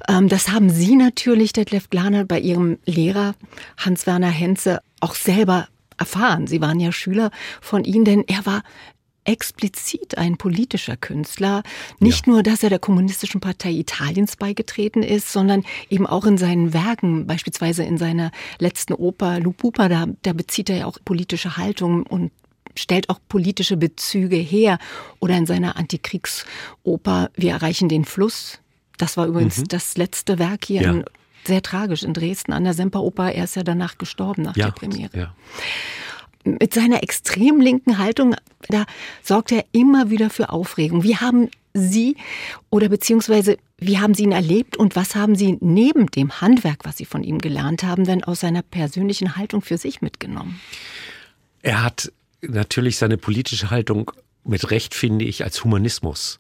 Ähm, 0.09 0.29
das 0.29 0.51
haben 0.51 0.71
Sie 0.71 0.97
natürlich, 0.97 1.53
Detlef 1.53 1.91
Glaner, 1.91 2.25
bei 2.25 2.39
Ihrem 2.39 2.79
Lehrer 2.85 3.35
Hans-Werner 3.79 4.31
Henze 4.31 4.81
auch 5.01 5.15
selber 5.15 5.69
erfahren. 5.99 6.47
Sie 6.47 6.61
waren 6.61 6.81
ja 6.81 6.93
Schüler 6.93 7.31
von 7.61 7.85
ihm, 7.85 8.05
denn 8.05 8.25
er 8.27 8.45
war 8.47 8.63
explizit 9.25 10.19
ein 10.19 10.37
politischer 10.37 10.97
Künstler. 10.97 11.63
Nicht 12.01 12.27
ja. 12.27 12.33
nur, 12.33 12.43
dass 12.43 12.63
er 12.63 12.71
der 12.71 12.79
Kommunistischen 12.79 13.41
Partei 13.41 13.71
Italiens 13.71 14.37
beigetreten 14.37 15.03
ist, 15.03 15.33
sondern 15.33 15.65
eben 15.89 16.07
auch 16.07 16.25
in 16.25 16.39
seinen 16.39 16.73
Werken, 16.75 17.27
beispielsweise 17.27 17.85
in 17.85 17.99
seiner 17.99 18.33
letzten 18.59 18.95
Oper 18.95 19.39
Lupupa, 19.39 19.89
da, 19.89 20.07
da 20.23 20.33
bezieht 20.33 20.71
er 20.71 20.77
ja 20.79 20.87
auch 20.87 20.99
politische 21.05 21.57
Haltung 21.57 22.03
und 22.05 22.33
stellt 22.77 23.09
auch 23.11 23.19
politische 23.29 23.77
Bezüge 23.77 24.37
her. 24.37 24.79
Oder 25.21 25.37
in 25.37 25.47
seiner 25.47 25.77
Antikriegsoper 25.77 27.31
Wir 27.35 27.53
erreichen 27.53 27.89
den 27.89 28.05
Fluss. 28.05 28.61
Das 28.99 29.17
war 29.17 29.27
übrigens 29.27 29.59
mhm. 29.59 29.69
das 29.69 29.97
letzte 29.97 30.39
Werk 30.39 30.65
hier, 30.67 30.83
ja. 30.83 30.91
in, 30.91 31.05
sehr 31.45 31.63
tragisch 31.63 32.03
in 32.03 32.15
Dresden 32.15 32.53
an 32.53 32.65
der 32.65 32.75
Semperoper. 32.75 33.33
Er 33.33 33.45
ist 33.45 33.57
ja 33.57 33.63
danach 33.63 33.99
gestorben 33.99 34.43
nach 34.43 34.57
ja, 34.57 34.67
der 34.67 34.73
Premiere. 34.73 35.19
Ja. 35.19 35.35
Mit 36.45 36.75
seiner 36.75 37.03
extrem 37.03 37.61
linken 37.61 37.99
Haltung, 37.99 38.35
da 38.69 38.85
sorgt 39.23 39.53
er 39.53 39.65
immer 39.73 40.11
wieder 40.11 40.29
für 40.31 40.51
Aufregung. 40.51 41.03
Wie 41.03 41.17
haben 41.17 41.49
Sie 41.75 42.17
oder 42.71 42.89
beziehungsweise 42.89 43.57
wie 43.79 43.99
haben 43.99 44.15
Sie 44.15 44.25
ihn 44.25 44.33
erlebt 44.33 44.77
und 44.77 44.95
was 44.95 45.15
haben 45.15 45.35
Sie 45.35 45.57
neben 45.61 46.07
dem 46.07 46.41
Handwerk, 46.41 46.85
was 46.85 46.97
Sie 46.97 47.05
von 47.05 47.25
ihm 47.25 47.39
gelernt 47.39 47.83
haben, 47.83 48.05
denn 48.05 48.23
aus 48.25 48.41
seiner 48.41 48.63
persönlichen 48.63 49.37
Haltung 49.37 49.63
für 49.63 49.79
sich 49.79 50.03
mitgenommen? 50.03 50.61
Er 51.63 51.83
hat 51.83 52.13
natürlich 52.43 52.97
seine 52.99 53.17
politische 53.17 53.71
Haltung 53.71 54.11
mit 54.45 54.71
Recht, 54.71 54.95
finde 54.95 55.25
ich, 55.25 55.45
als 55.45 55.65
Humanismus 55.65 56.39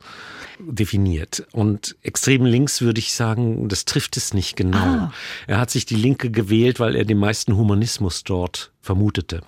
definiert. 0.59 1.45
Und 1.53 1.97
extrem 2.03 2.45
links 2.45 2.81
würde 2.81 2.99
ich 2.99 3.15
sagen, 3.15 3.69
das 3.69 3.85
trifft 3.85 4.17
es 4.17 4.35
nicht 4.35 4.57
genau. 4.57 4.79
Ah. 4.79 5.13
Er 5.47 5.59
hat 5.59 5.71
sich 5.71 5.87
die 5.87 5.97
Linke 5.97 6.31
gewählt, 6.31 6.79
weil 6.81 6.95
er 6.95 7.05
den 7.05 7.19
meisten 7.19 7.57
Humanismus 7.57 8.25
dort 8.25 8.73
vermutete. 8.81 9.43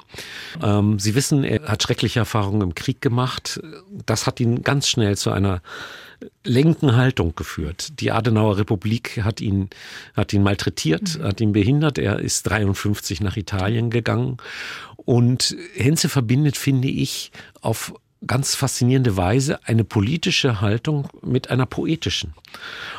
Ähm, 0.62 0.98
Sie 0.98 1.14
wissen, 1.14 1.44
er 1.44 1.62
hat 1.64 1.82
schreckliche 1.82 2.20
Erfahrungen 2.20 2.62
im 2.62 2.74
Krieg 2.74 3.00
gemacht. 3.00 3.60
Das 4.06 4.26
hat 4.26 4.40
ihn 4.40 4.62
ganz 4.62 4.88
schnell 4.88 5.16
zu 5.16 5.30
einer 5.30 5.60
lenken 6.44 6.96
Haltung 6.96 7.34
geführt. 7.34 8.00
Die 8.00 8.12
Adenauer 8.12 8.58
Republik 8.58 9.22
hat 9.22 9.40
ihn, 9.40 9.70
hat 10.16 10.32
ihn 10.32 10.42
malträtiert, 10.42 11.18
mhm. 11.18 11.24
hat 11.24 11.40
ihn 11.40 11.52
behindert. 11.52 11.98
Er 11.98 12.18
ist 12.18 12.44
53 12.44 13.20
nach 13.20 13.36
Italien 13.36 13.90
gegangen. 13.90 14.38
Und 15.04 15.56
Henze 15.74 16.08
verbindet, 16.08 16.56
finde 16.56 16.88
ich, 16.88 17.30
auf 17.60 17.94
ganz 18.26 18.54
faszinierende 18.54 19.16
Weise 19.16 19.60
eine 19.64 19.84
politische 19.84 20.60
Haltung 20.60 21.08
mit 21.22 21.50
einer 21.50 21.66
poetischen. 21.66 22.34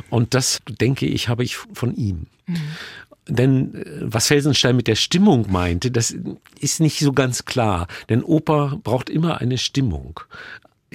Und 0.10 0.34
das, 0.34 0.62
denke 0.68 1.08
ich, 1.08 1.30
habe 1.30 1.44
ich 1.44 1.58
von 1.58 1.96
ihm. 1.96 2.28
Mhm. 2.46 2.58
Denn 3.28 3.76
äh, 3.76 3.86
was 4.02 4.28
Felsenstein 4.28 4.76
mit 4.76 4.88
der 4.88 4.96
Stimmung 4.96 5.52
meinte, 5.52 5.92
das 5.92 6.16
ist 6.60 6.80
nicht 6.80 7.00
so 7.00 7.14
ganz 7.14 7.46
klar. 7.46 7.88
Denn 8.10 8.24
Oper 8.24 8.80
braucht 8.84 9.10
immer 9.10 9.42
eine 9.42 9.58
Stimmung 9.58 10.20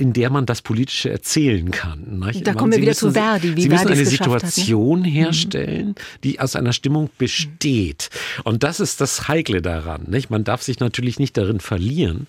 in 0.01 0.15
der 0.15 0.31
man 0.31 0.47
das 0.47 0.63
Politische 0.63 1.11
erzählen 1.11 1.71
kann. 1.71 2.21
Nicht? 2.21 2.47
Da 2.47 2.55
kommen 2.55 2.73
wir 2.73 2.79
wieder 2.79 2.93
müssen, 2.93 3.09
zu 3.09 3.13
Verdi. 3.13 3.55
Wie 3.55 3.63
Sie 3.63 3.69
müssen 3.69 3.89
eine 3.89 4.07
Situation 4.07 5.01
hat, 5.01 5.07
ne? 5.07 5.13
herstellen, 5.13 5.95
die 6.25 6.41
aus 6.41 6.57
einer 6.57 6.73
Stimmung 6.73 7.11
besteht. 7.19 8.09
Und 8.45 8.63
das 8.63 8.81
ist 8.81 9.03
das 9.03 9.29
Heikle 9.29 9.61
daran. 9.61 10.05
Nicht? 10.07 10.31
Man 10.31 10.43
darf 10.43 10.63
sich 10.63 10.81
natürlich 10.81 11.19
nicht 11.19 11.37
darin 11.37 11.61
verlieren, 11.61 12.29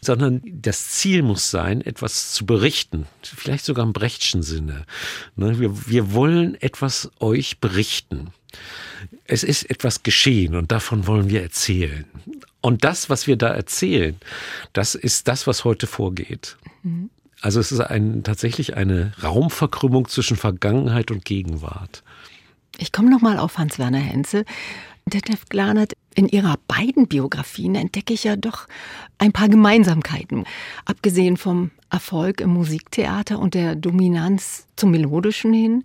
sondern 0.00 0.40
das 0.46 0.88
Ziel 0.88 1.22
muss 1.22 1.50
sein, 1.50 1.82
etwas 1.82 2.32
zu 2.32 2.46
berichten. 2.46 3.04
Vielleicht 3.22 3.66
sogar 3.66 3.84
im 3.84 3.92
Brechtschen 3.92 4.42
Sinne. 4.42 4.86
Ne? 5.36 5.60
Wir, 5.60 5.86
wir 5.86 6.14
wollen 6.14 6.56
etwas 6.62 7.10
euch 7.20 7.58
berichten. 7.58 8.28
Es 9.24 9.42
ist 9.42 9.68
etwas 9.70 10.02
geschehen 10.02 10.54
und 10.54 10.72
davon 10.72 11.06
wollen 11.06 11.28
wir 11.28 11.42
erzählen. 11.42 12.04
Und 12.60 12.84
das, 12.84 13.10
was 13.10 13.26
wir 13.26 13.36
da 13.36 13.48
erzählen, 13.48 14.16
das 14.72 14.94
ist 14.94 15.28
das, 15.28 15.46
was 15.46 15.64
heute 15.64 15.86
vorgeht. 15.86 16.56
Mhm. 16.82 17.10
Also 17.40 17.58
es 17.58 17.72
ist 17.72 17.80
ein, 17.80 18.22
tatsächlich 18.22 18.76
eine 18.76 19.12
Raumverkrümmung 19.22 20.08
zwischen 20.08 20.36
Vergangenheit 20.36 21.10
und 21.10 21.24
Gegenwart. 21.24 22.04
Ich 22.78 22.92
komme 22.92 23.10
nochmal 23.10 23.38
auf 23.38 23.58
Hans-Werner 23.58 23.98
Henze. 23.98 24.44
Detlef 25.06 25.46
Glanert, 25.48 25.94
in 26.14 26.28
ihrer 26.28 26.56
beiden 26.68 27.08
Biografien 27.08 27.74
entdecke 27.74 28.14
ich 28.14 28.24
ja 28.24 28.36
doch 28.36 28.68
ein 29.18 29.32
paar 29.32 29.48
Gemeinsamkeiten. 29.48 30.44
Abgesehen 30.84 31.36
vom 31.36 31.72
Erfolg 31.90 32.40
im 32.40 32.50
Musiktheater 32.50 33.38
und 33.38 33.54
der 33.54 33.74
Dominanz 33.74 34.66
zum 34.76 34.92
Melodischen 34.92 35.52
hin. 35.52 35.84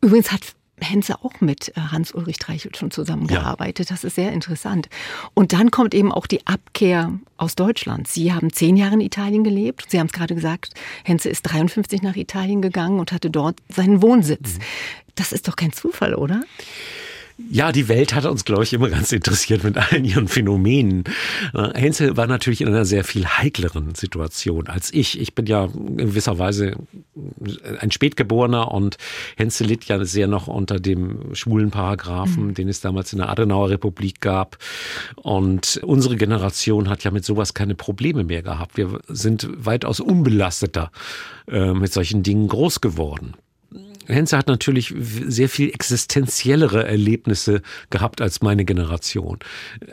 Übrigens 0.00 0.32
hat 0.32 0.54
Henze 0.80 1.22
auch 1.22 1.40
mit 1.40 1.68
äh, 1.76 1.80
Hans-Ulrich 1.80 2.38
Treichelt 2.38 2.76
schon 2.76 2.90
zusammengearbeitet. 2.90 3.88
Ja. 3.88 3.94
Das 3.94 4.04
ist 4.04 4.16
sehr 4.16 4.32
interessant. 4.32 4.88
Und 5.34 5.52
dann 5.52 5.70
kommt 5.70 5.94
eben 5.94 6.12
auch 6.12 6.26
die 6.26 6.46
Abkehr 6.46 7.12
aus 7.36 7.54
Deutschland. 7.54 8.08
Sie 8.08 8.32
haben 8.32 8.52
zehn 8.52 8.76
Jahre 8.76 8.94
in 8.94 9.00
Italien 9.00 9.44
gelebt. 9.44 9.86
Sie 9.88 9.98
haben 9.98 10.06
es 10.06 10.12
gerade 10.12 10.34
gesagt, 10.34 10.74
Henze 11.04 11.28
ist 11.28 11.42
53 11.42 12.02
nach 12.02 12.16
Italien 12.16 12.62
gegangen 12.62 12.98
und 13.00 13.12
hatte 13.12 13.30
dort 13.30 13.56
seinen 13.68 14.02
Wohnsitz. 14.02 14.54
Mhm. 14.54 14.62
Das 15.14 15.32
ist 15.32 15.48
doch 15.48 15.56
kein 15.56 15.72
Zufall, 15.72 16.14
oder? 16.14 16.42
Ja, 17.50 17.70
die 17.70 17.86
Welt 17.86 18.14
hat 18.14 18.24
uns, 18.24 18.44
glaube 18.44 18.64
ich, 18.64 18.72
immer 18.72 18.90
ganz 18.90 19.12
interessiert 19.12 19.62
mit 19.62 19.76
allen 19.76 20.04
ihren 20.04 20.26
Phänomenen. 20.26 21.04
Äh, 21.54 21.78
Hensel 21.78 22.16
war 22.16 22.26
natürlich 22.26 22.60
in 22.60 22.68
einer 22.68 22.84
sehr 22.84 23.04
viel 23.04 23.26
heikleren 23.26 23.94
Situation 23.94 24.66
als 24.66 24.92
ich. 24.92 25.20
Ich 25.20 25.36
bin 25.36 25.46
ja 25.46 25.66
in 25.66 25.98
gewisser 25.98 26.38
Weise 26.38 26.76
ein 27.80 27.92
Spätgeborener 27.92 28.72
und 28.72 28.96
Hensel 29.36 29.68
litt 29.68 29.84
ja 29.84 30.04
sehr 30.04 30.26
noch 30.26 30.48
unter 30.48 30.80
dem 30.80 31.34
schwulen 31.34 31.70
Paragraphen, 31.70 32.48
mhm. 32.48 32.54
den 32.54 32.68
es 32.68 32.80
damals 32.80 33.12
in 33.12 33.18
der 33.18 33.28
Adenauer 33.28 33.70
Republik 33.70 34.20
gab. 34.20 34.58
Und 35.14 35.80
unsere 35.84 36.16
Generation 36.16 36.88
hat 36.88 37.04
ja 37.04 37.12
mit 37.12 37.24
sowas 37.24 37.54
keine 37.54 37.76
Probleme 37.76 38.24
mehr 38.24 38.42
gehabt. 38.42 38.76
Wir 38.76 38.98
sind 39.06 39.48
weitaus 39.52 40.00
unbelasteter 40.00 40.90
äh, 41.46 41.72
mit 41.72 41.92
solchen 41.92 42.24
Dingen 42.24 42.48
groß 42.48 42.80
geworden. 42.80 43.34
Henze 44.08 44.38
hat 44.38 44.48
natürlich 44.48 44.94
sehr 44.96 45.48
viel 45.48 45.70
existenziellere 45.70 46.86
Erlebnisse 46.86 47.62
gehabt 47.90 48.20
als 48.20 48.42
meine 48.42 48.64
Generation. 48.64 49.38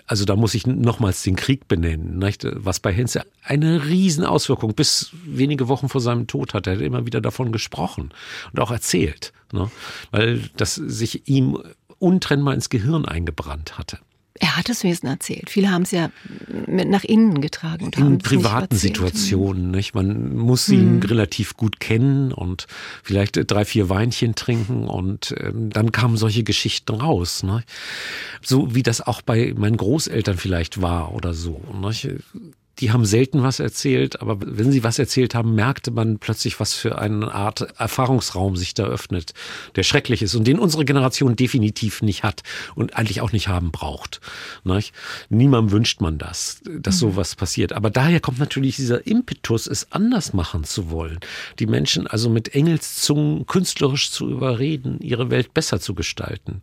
Also 0.07 0.25
da 0.25 0.35
muss 0.35 0.53
ich 0.53 0.65
nochmals 0.65 1.23
den 1.23 1.35
Krieg 1.35 1.67
benennen, 1.67 2.17
nicht? 2.17 2.45
was 2.49 2.79
bei 2.79 2.93
Henze 2.93 3.23
eine 3.43 3.85
Riesenauswirkung 3.85 4.73
bis 4.73 5.11
wenige 5.25 5.67
Wochen 5.67 5.89
vor 5.89 6.01
seinem 6.01 6.27
Tod 6.27 6.53
hat. 6.53 6.67
Er 6.67 6.73
hat 6.73 6.81
immer 6.81 7.05
wieder 7.05 7.21
davon 7.21 7.51
gesprochen 7.51 8.13
und 8.53 8.59
auch 8.59 8.71
erzählt, 8.71 9.33
ne? 9.51 9.69
weil 10.11 10.49
das 10.55 10.75
sich 10.75 11.27
ihm 11.27 11.57
untrennbar 11.99 12.53
ins 12.53 12.69
Gehirn 12.69 13.05
eingebrannt 13.05 13.77
hatte. 13.77 13.99
Er 14.39 14.57
hat 14.57 14.67
das 14.67 14.83
Wesen 14.83 15.07
erzählt. 15.07 15.49
Viele 15.49 15.71
haben 15.71 15.83
es 15.83 15.91
ja 15.91 16.09
mit 16.67 16.89
nach 16.89 17.05
innen 17.05 17.39
getragen. 17.39 17.85
Und 17.85 17.97
In 17.97 18.17
privaten 18.17 18.75
Situationen. 18.75 19.71
Nicht? 19.71 19.95
Man 19.95 20.35
muss 20.35 20.67
ihn 20.67 21.01
hm. 21.01 21.09
relativ 21.09 21.55
gut 21.55 21.79
kennen 21.79 22.33
und 22.33 22.67
vielleicht 23.01 23.39
drei, 23.49 23.63
vier 23.63 23.87
Weinchen 23.87 24.35
trinken 24.35 24.87
und 24.89 25.33
ähm, 25.39 25.69
dann 25.69 25.93
kamen 25.93 26.17
solche 26.17 26.43
Geschichten 26.43 26.95
raus. 26.95 27.43
Nicht? 27.43 27.67
So 28.41 28.75
wie 28.75 28.83
das 28.83 28.99
auch 28.99 29.21
bei 29.21 29.53
meinen 29.55 29.77
Großeltern 29.77 30.37
vielleicht 30.37 30.81
war 30.81 31.13
oder 31.13 31.33
so. 31.33 31.61
Nicht? 31.81 32.09
Die 32.79 32.91
haben 32.91 33.05
selten 33.05 33.43
was 33.43 33.59
erzählt, 33.59 34.21
aber 34.21 34.37
wenn 34.39 34.71
sie 34.71 34.83
was 34.83 34.99
erzählt 34.99 35.33
haben, 35.33 35.55
merkte 35.55 35.91
man 35.91 36.19
plötzlich, 36.19 36.59
was 36.59 36.73
für 36.73 36.97
eine 36.97 37.33
Art 37.33 37.61
Erfahrungsraum 37.79 38.57
sich 38.57 38.73
da 38.73 38.85
öffnet, 38.85 39.33
der 39.75 39.83
schrecklich 39.83 40.21
ist 40.21 40.35
und 40.35 40.45
den 40.45 40.59
unsere 40.59 40.83
Generation 40.83 41.35
definitiv 41.35 42.01
nicht 42.01 42.23
hat 42.23 42.43
und 42.75 42.95
eigentlich 42.95 43.21
auch 43.21 43.31
nicht 43.31 43.47
haben 43.47 43.71
braucht. 43.71 44.19
Nicht? 44.63 44.93
Niemandem 45.29 45.71
wünscht 45.71 46.01
man 46.01 46.17
das, 46.17 46.61
dass 46.65 46.95
mhm. 46.95 47.11
sowas 47.11 47.35
passiert. 47.35 47.73
Aber 47.73 47.89
daher 47.89 48.19
kommt 48.19 48.39
natürlich 48.39 48.75
dieser 48.75 49.07
Impetus, 49.07 49.67
es 49.67 49.91
anders 49.91 50.33
machen 50.33 50.63
zu 50.63 50.89
wollen. 50.89 51.19
Die 51.59 51.67
Menschen 51.67 52.07
also 52.07 52.29
mit 52.29 52.53
Engelszungen 52.55 53.45
künstlerisch 53.45 54.11
zu 54.11 54.29
überreden, 54.29 54.99
ihre 54.99 55.29
Welt 55.29 55.53
besser 55.53 55.79
zu 55.79 55.95
gestalten. 55.95 56.61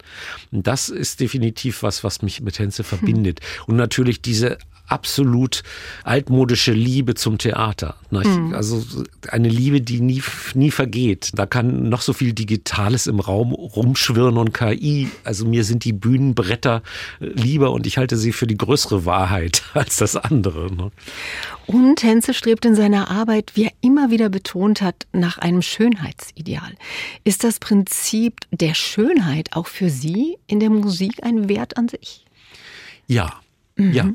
Das 0.51 0.91
ist 0.91 1.21
definitiv 1.21 1.83
was, 1.83 2.05
was 2.05 2.23
mich 2.23 2.43
mit 2.43 2.59
Henze 2.59 2.85
verbindet. 2.85 3.41
Mhm. 3.41 3.73
Und 3.73 3.77
natürlich 3.77 4.21
diese 4.21 4.59
absolut 4.93 5.63
altmodische 6.05 6.73
Liebe 6.73 7.15
zum 7.15 7.39
Theater. 7.39 7.97
Mhm. 8.11 8.53
Also 8.55 8.85
eine 9.29 9.49
Liebe, 9.49 9.81
die 9.81 10.01
nie, 10.01 10.23
nie 10.55 10.71
vergeht. 10.71 11.31
Da 11.35 11.47
kann 11.47 11.89
noch 11.89 12.03
so 12.03 12.13
viel 12.13 12.35
Digitales 12.35 13.07
im 13.07 13.19
Raum 13.19 13.53
rumschwirren 13.53 14.37
und 14.37 14.53
KI. 14.53 15.09
Also 15.25 15.47
mir 15.47 15.65
sind 15.65 15.85
die 15.85 15.95
Bühnenbretter 15.95 16.83
lieber 17.21 17.73
und 17.73 17.87
ich 17.87 17.97
halte 17.97 18.19
sie 18.19 18.33
für 18.33 18.47
die 18.47 18.59
größere 18.59 19.07
Wahrheit 19.07 19.63
als 19.75 19.97
das 19.97 20.15
andere. 20.15 20.73
Ne? 20.75 20.91
Und 21.67 22.03
Henze 22.03 22.35
strebt 22.35 22.67
in 22.67 22.75
seiner 22.75 23.11
Arbeit, 23.11 23.53
wie 23.55 23.65
er 23.65 23.73
immer 23.81 24.11
wieder 24.11 24.29
betont 24.29 24.83
hat, 24.83 25.07
nach 25.13 25.39
einem 25.39 25.63
Schönheitsideal. 25.63 26.75
Ist 27.25 27.45
das 27.45 27.59
Prinzip 27.61 28.41
der 28.51 28.75
Schönheit 28.75 29.51
auch 29.53 29.69
für 29.69 29.89
Sie 29.89 30.37
in 30.47 30.61
der 30.61 30.71
Musik 30.71 31.25
ein 31.25 31.49
Wert 31.49 31.79
an 31.79 31.89
sich? 31.89 32.27
Ja, 33.07 33.33
Mhm. 33.89 33.93
Ja, 33.93 34.11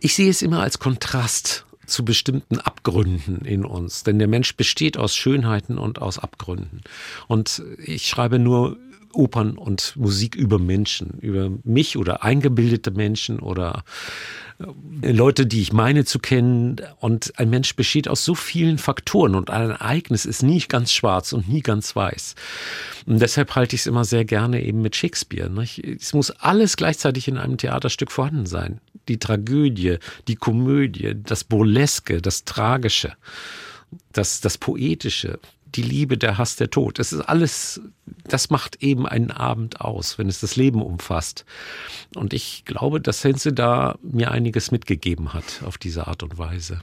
ich 0.00 0.14
sehe 0.14 0.30
es 0.30 0.42
immer 0.42 0.60
als 0.60 0.78
Kontrast 0.78 1.66
zu 1.86 2.04
bestimmten 2.04 2.58
Abgründen 2.58 3.44
in 3.44 3.64
uns. 3.64 4.02
Denn 4.02 4.18
der 4.18 4.28
Mensch 4.28 4.56
besteht 4.56 4.96
aus 4.98 5.14
Schönheiten 5.14 5.78
und 5.78 6.02
aus 6.02 6.18
Abgründen. 6.18 6.82
Und 7.28 7.62
ich 7.78 8.08
schreibe 8.08 8.38
nur 8.38 8.76
Opern 9.16 9.58
und 9.58 9.96
Musik 9.96 10.34
über 10.34 10.58
Menschen, 10.58 11.18
über 11.20 11.50
mich 11.64 11.96
oder 11.96 12.22
eingebildete 12.22 12.90
Menschen 12.90 13.40
oder 13.40 13.84
äh, 15.02 15.12
Leute, 15.12 15.46
die 15.46 15.60
ich 15.60 15.72
meine 15.72 16.04
zu 16.04 16.18
kennen. 16.18 16.76
Und 17.00 17.38
ein 17.38 17.50
Mensch 17.50 17.74
besteht 17.76 18.08
aus 18.08 18.24
so 18.24 18.34
vielen 18.34 18.78
Faktoren 18.78 19.34
und 19.34 19.50
ein 19.50 19.70
Ereignis 19.70 20.24
ist 20.24 20.42
nie 20.42 20.60
ganz 20.60 20.92
schwarz 20.92 21.32
und 21.32 21.48
nie 21.48 21.60
ganz 21.60 21.96
weiß. 21.96 22.34
Und 23.06 23.20
deshalb 23.20 23.54
halte 23.54 23.74
ich 23.74 23.82
es 23.82 23.86
immer 23.86 24.04
sehr 24.04 24.24
gerne 24.24 24.62
eben 24.62 24.82
mit 24.82 24.96
Shakespeare. 24.96 25.50
Nicht? 25.50 25.84
Es 25.84 26.12
muss 26.12 26.30
alles 26.30 26.76
gleichzeitig 26.76 27.28
in 27.28 27.38
einem 27.38 27.58
Theaterstück 27.58 28.10
vorhanden 28.10 28.46
sein. 28.46 28.80
Die 29.08 29.18
Tragödie, 29.18 29.98
die 30.28 30.36
Komödie, 30.36 31.14
das 31.14 31.44
Burleske, 31.44 32.20
das 32.20 32.44
Tragische, 32.44 33.12
das, 34.12 34.40
das 34.40 34.58
Poetische, 34.58 35.38
die 35.76 35.82
Liebe, 35.82 36.18
der 36.18 36.38
Hass, 36.38 36.56
der 36.56 36.70
Tod. 36.70 36.98
Das 36.98 37.12
ist 37.12 37.20
alles, 37.20 37.80
das 38.24 38.50
macht 38.50 38.82
eben 38.82 39.06
einen 39.06 39.30
Abend 39.30 39.80
aus, 39.80 40.18
wenn 40.18 40.28
es 40.28 40.40
das 40.40 40.56
Leben 40.56 40.82
umfasst. 40.82 41.44
Und 42.14 42.32
ich 42.32 42.64
glaube, 42.64 43.00
dass 43.00 43.22
Henze 43.22 43.52
da 43.52 43.96
mir 44.02 44.30
einiges 44.30 44.70
mitgegeben 44.70 45.32
hat 45.32 45.62
auf 45.64 45.78
diese 45.78 46.06
Art 46.06 46.22
und 46.22 46.38
Weise. 46.38 46.80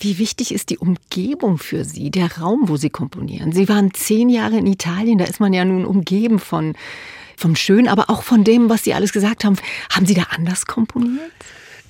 Wie 0.00 0.18
wichtig 0.18 0.54
ist 0.54 0.70
die 0.70 0.78
Umgebung 0.78 1.58
für 1.58 1.84
Sie, 1.84 2.10
der 2.10 2.38
Raum, 2.38 2.68
wo 2.68 2.76
Sie 2.76 2.90
komponieren? 2.90 3.52
Sie 3.52 3.68
waren 3.68 3.92
zehn 3.94 4.28
Jahre 4.28 4.56
in 4.56 4.66
Italien, 4.66 5.18
da 5.18 5.24
ist 5.24 5.40
man 5.40 5.52
ja 5.52 5.64
nun 5.64 5.84
umgeben 5.84 6.38
von 6.38 6.74
vom 7.36 7.54
Schönen, 7.54 7.86
aber 7.86 8.10
auch 8.10 8.22
von 8.22 8.42
dem, 8.42 8.68
was 8.68 8.82
Sie 8.82 8.94
alles 8.94 9.12
gesagt 9.12 9.44
haben. 9.44 9.56
Haben 9.90 10.06
Sie 10.06 10.14
da 10.14 10.24
anders 10.30 10.66
komponiert? 10.66 11.30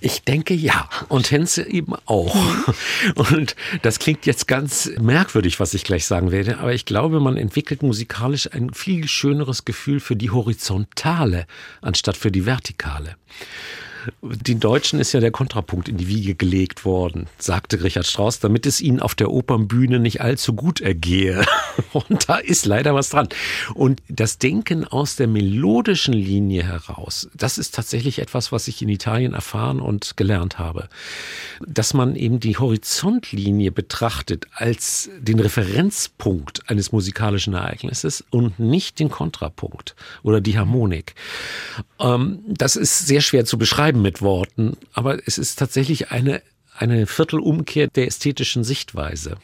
Ich 0.00 0.22
denke 0.22 0.54
ja. 0.54 0.88
Und 1.08 1.30
Henze 1.30 1.68
eben 1.68 1.94
auch. 2.06 2.34
Und 3.14 3.56
das 3.82 3.98
klingt 3.98 4.26
jetzt 4.26 4.46
ganz 4.46 4.90
merkwürdig, 5.00 5.58
was 5.60 5.74
ich 5.74 5.84
gleich 5.84 6.06
sagen 6.06 6.30
werde, 6.30 6.58
aber 6.58 6.72
ich 6.72 6.84
glaube, 6.84 7.20
man 7.20 7.36
entwickelt 7.36 7.82
musikalisch 7.82 8.52
ein 8.52 8.72
viel 8.72 9.08
schöneres 9.08 9.64
Gefühl 9.64 10.00
für 10.00 10.16
die 10.16 10.30
Horizontale 10.30 11.46
anstatt 11.80 12.16
für 12.16 12.30
die 12.30 12.46
Vertikale. 12.46 13.16
Den 14.22 14.60
Deutschen 14.60 15.00
ist 15.00 15.12
ja 15.12 15.20
der 15.20 15.30
Kontrapunkt 15.30 15.88
in 15.88 15.96
die 15.96 16.08
Wiege 16.08 16.34
gelegt 16.34 16.84
worden, 16.84 17.26
sagte 17.38 17.82
Richard 17.82 18.06
Strauss, 18.06 18.40
damit 18.40 18.66
es 18.66 18.80
ihnen 18.80 19.00
auf 19.00 19.14
der 19.14 19.30
Opernbühne 19.30 19.98
nicht 19.98 20.20
allzu 20.20 20.54
gut 20.54 20.80
ergehe. 20.80 21.44
Und 21.92 22.28
da 22.28 22.36
ist 22.36 22.66
leider 22.66 22.94
was 22.94 23.10
dran. 23.10 23.28
Und 23.74 24.02
das 24.08 24.38
Denken 24.38 24.84
aus 24.84 25.16
der 25.16 25.28
melodischen 25.28 26.14
Linie 26.14 26.64
heraus, 26.64 27.28
das 27.34 27.58
ist 27.58 27.74
tatsächlich 27.74 28.18
etwas, 28.18 28.52
was 28.52 28.68
ich 28.68 28.82
in 28.82 28.88
Italien 28.88 29.34
erfahren 29.34 29.80
und 29.80 30.16
gelernt 30.16 30.58
habe. 30.58 30.88
Dass 31.66 31.94
man 31.94 32.16
eben 32.16 32.40
die 32.40 32.56
Horizontlinie 32.56 33.72
betrachtet 33.72 34.46
als 34.52 35.10
den 35.20 35.40
Referenzpunkt 35.40 36.68
eines 36.68 36.92
musikalischen 36.92 37.54
Ereignisses 37.54 38.24
und 38.30 38.58
nicht 38.58 38.98
den 38.98 39.10
Kontrapunkt 39.10 39.94
oder 40.22 40.40
die 40.40 40.58
Harmonik. 40.58 41.14
Ähm, 41.98 42.40
das 42.46 42.76
ist 42.76 43.06
sehr 43.06 43.20
schwer 43.20 43.44
zu 43.44 43.58
beschreiben 43.58 44.02
mit 44.02 44.22
Worten, 44.22 44.76
aber 44.92 45.18
es 45.26 45.38
ist 45.38 45.58
tatsächlich 45.58 46.10
eine 46.10 46.42
eine 46.78 47.06
Viertelumkehr 47.06 47.88
der 47.88 48.06
ästhetischen 48.06 48.64
Sichtweise. 48.64 49.36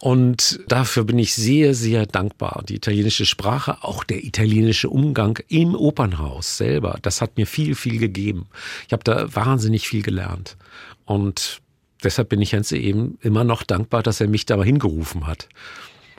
Und 0.00 0.60
dafür 0.66 1.04
bin 1.04 1.18
ich 1.18 1.34
sehr, 1.34 1.74
sehr 1.74 2.06
dankbar. 2.06 2.64
Die 2.68 2.74
italienische 2.74 3.24
Sprache, 3.24 3.84
auch 3.84 4.02
der 4.04 4.24
italienische 4.24 4.90
Umgang 4.90 5.38
im 5.48 5.74
Opernhaus 5.74 6.56
selber, 6.56 6.98
das 7.02 7.20
hat 7.20 7.36
mir 7.36 7.46
viel, 7.46 7.74
viel 7.74 7.98
gegeben. 7.98 8.48
Ich 8.86 8.92
habe 8.92 9.04
da 9.04 9.34
wahnsinnig 9.34 9.88
viel 9.88 10.02
gelernt. 10.02 10.56
Und 11.04 11.60
deshalb 12.02 12.28
bin 12.28 12.40
ich 12.42 12.52
Henze 12.52 12.76
eben 12.76 13.18
immer 13.20 13.44
noch 13.44 13.62
dankbar, 13.62 14.02
dass 14.02 14.20
er 14.20 14.28
mich 14.28 14.46
da 14.46 14.62
hingerufen 14.62 15.26
hat. 15.26 15.48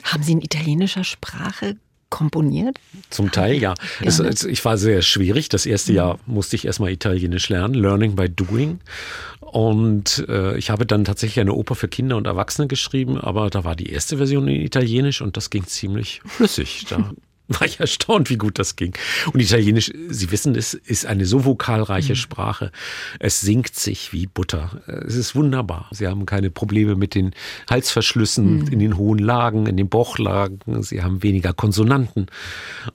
Haben 0.02 0.22
Sie 0.22 0.32
in 0.32 0.40
italienischer 0.40 1.04
Sprache 1.04 1.76
komponiert? 2.12 2.78
Zum 3.08 3.32
Teil 3.32 3.54
ja. 3.54 3.74
Es, 4.02 4.18
es, 4.18 4.44
ich 4.44 4.62
war 4.66 4.76
sehr 4.76 5.00
schwierig. 5.00 5.48
Das 5.48 5.64
erste 5.64 5.94
Jahr 5.94 6.18
musste 6.26 6.56
ich 6.56 6.66
erstmal 6.66 6.92
Italienisch 6.92 7.48
lernen, 7.48 7.72
Learning 7.74 8.14
by 8.14 8.28
Doing. 8.28 8.80
Und 9.40 10.26
äh, 10.28 10.56
ich 10.58 10.70
habe 10.70 10.84
dann 10.84 11.04
tatsächlich 11.04 11.40
eine 11.40 11.54
Oper 11.54 11.74
für 11.74 11.88
Kinder 11.88 12.16
und 12.18 12.26
Erwachsene 12.26 12.68
geschrieben, 12.68 13.18
aber 13.18 13.48
da 13.48 13.64
war 13.64 13.74
die 13.74 13.90
erste 13.90 14.18
Version 14.18 14.46
in 14.46 14.60
Italienisch 14.60 15.22
und 15.22 15.36
das 15.38 15.48
ging 15.48 15.66
ziemlich 15.66 16.20
flüssig. 16.26 16.84
Da 16.88 17.12
war 17.48 17.66
ich 17.66 17.80
erstaunt, 17.80 18.30
wie 18.30 18.36
gut 18.36 18.58
das 18.58 18.76
ging. 18.76 18.94
Und 19.32 19.40
Italienisch, 19.40 19.92
Sie 20.08 20.30
wissen 20.30 20.54
es, 20.54 20.74
ist 20.74 21.06
eine 21.06 21.26
so 21.26 21.44
vokalreiche 21.44 22.12
mhm. 22.12 22.16
Sprache. 22.16 22.72
Es 23.18 23.40
singt 23.40 23.74
sich 23.74 24.12
wie 24.12 24.26
Butter. 24.26 24.82
Es 24.86 25.14
ist 25.14 25.34
wunderbar. 25.34 25.88
Sie 25.90 26.06
haben 26.06 26.26
keine 26.26 26.50
Probleme 26.50 26.94
mit 26.94 27.14
den 27.14 27.32
Halsverschlüssen 27.68 28.60
mhm. 28.60 28.66
in 28.68 28.78
den 28.78 28.96
hohen 28.96 29.18
Lagen, 29.18 29.66
in 29.66 29.76
den 29.76 29.88
Bauchlagen. 29.88 30.82
Sie 30.82 31.02
haben 31.02 31.22
weniger 31.22 31.52
Konsonanten. 31.52 32.26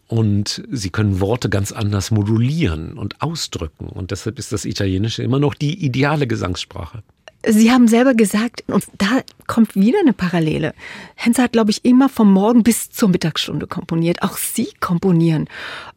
Und 0.07 0.63
Sie 0.71 0.89
können 0.89 1.19
Worte 1.19 1.49
ganz 1.49 1.71
anders 1.71 2.11
modulieren 2.11 2.93
und 2.97 3.21
ausdrücken. 3.21 3.87
Und 3.87 4.11
deshalb 4.11 4.39
ist 4.39 4.51
das 4.51 4.65
Italienische 4.65 5.23
immer 5.23 5.39
noch 5.39 5.53
die 5.53 5.85
ideale 5.85 6.27
Gesangssprache. 6.27 7.03
Sie 7.49 7.71
haben 7.71 7.87
selber 7.87 8.13
gesagt, 8.13 8.63
und 8.67 8.85
da 8.97 9.21
kommt 9.47 9.75
wieder 9.75 9.99
eine 9.99 10.13
Parallele. 10.13 10.73
Henze 11.15 11.43
hat, 11.43 11.53
glaube 11.53 11.71
ich, 11.71 11.85
immer 11.85 12.09
vom 12.09 12.31
Morgen 12.31 12.63
bis 12.63 12.89
zur 12.91 13.09
Mittagsstunde 13.09 13.67
komponiert. 13.67 14.21
Auch 14.21 14.37
Sie 14.37 14.69
komponieren 14.79 15.47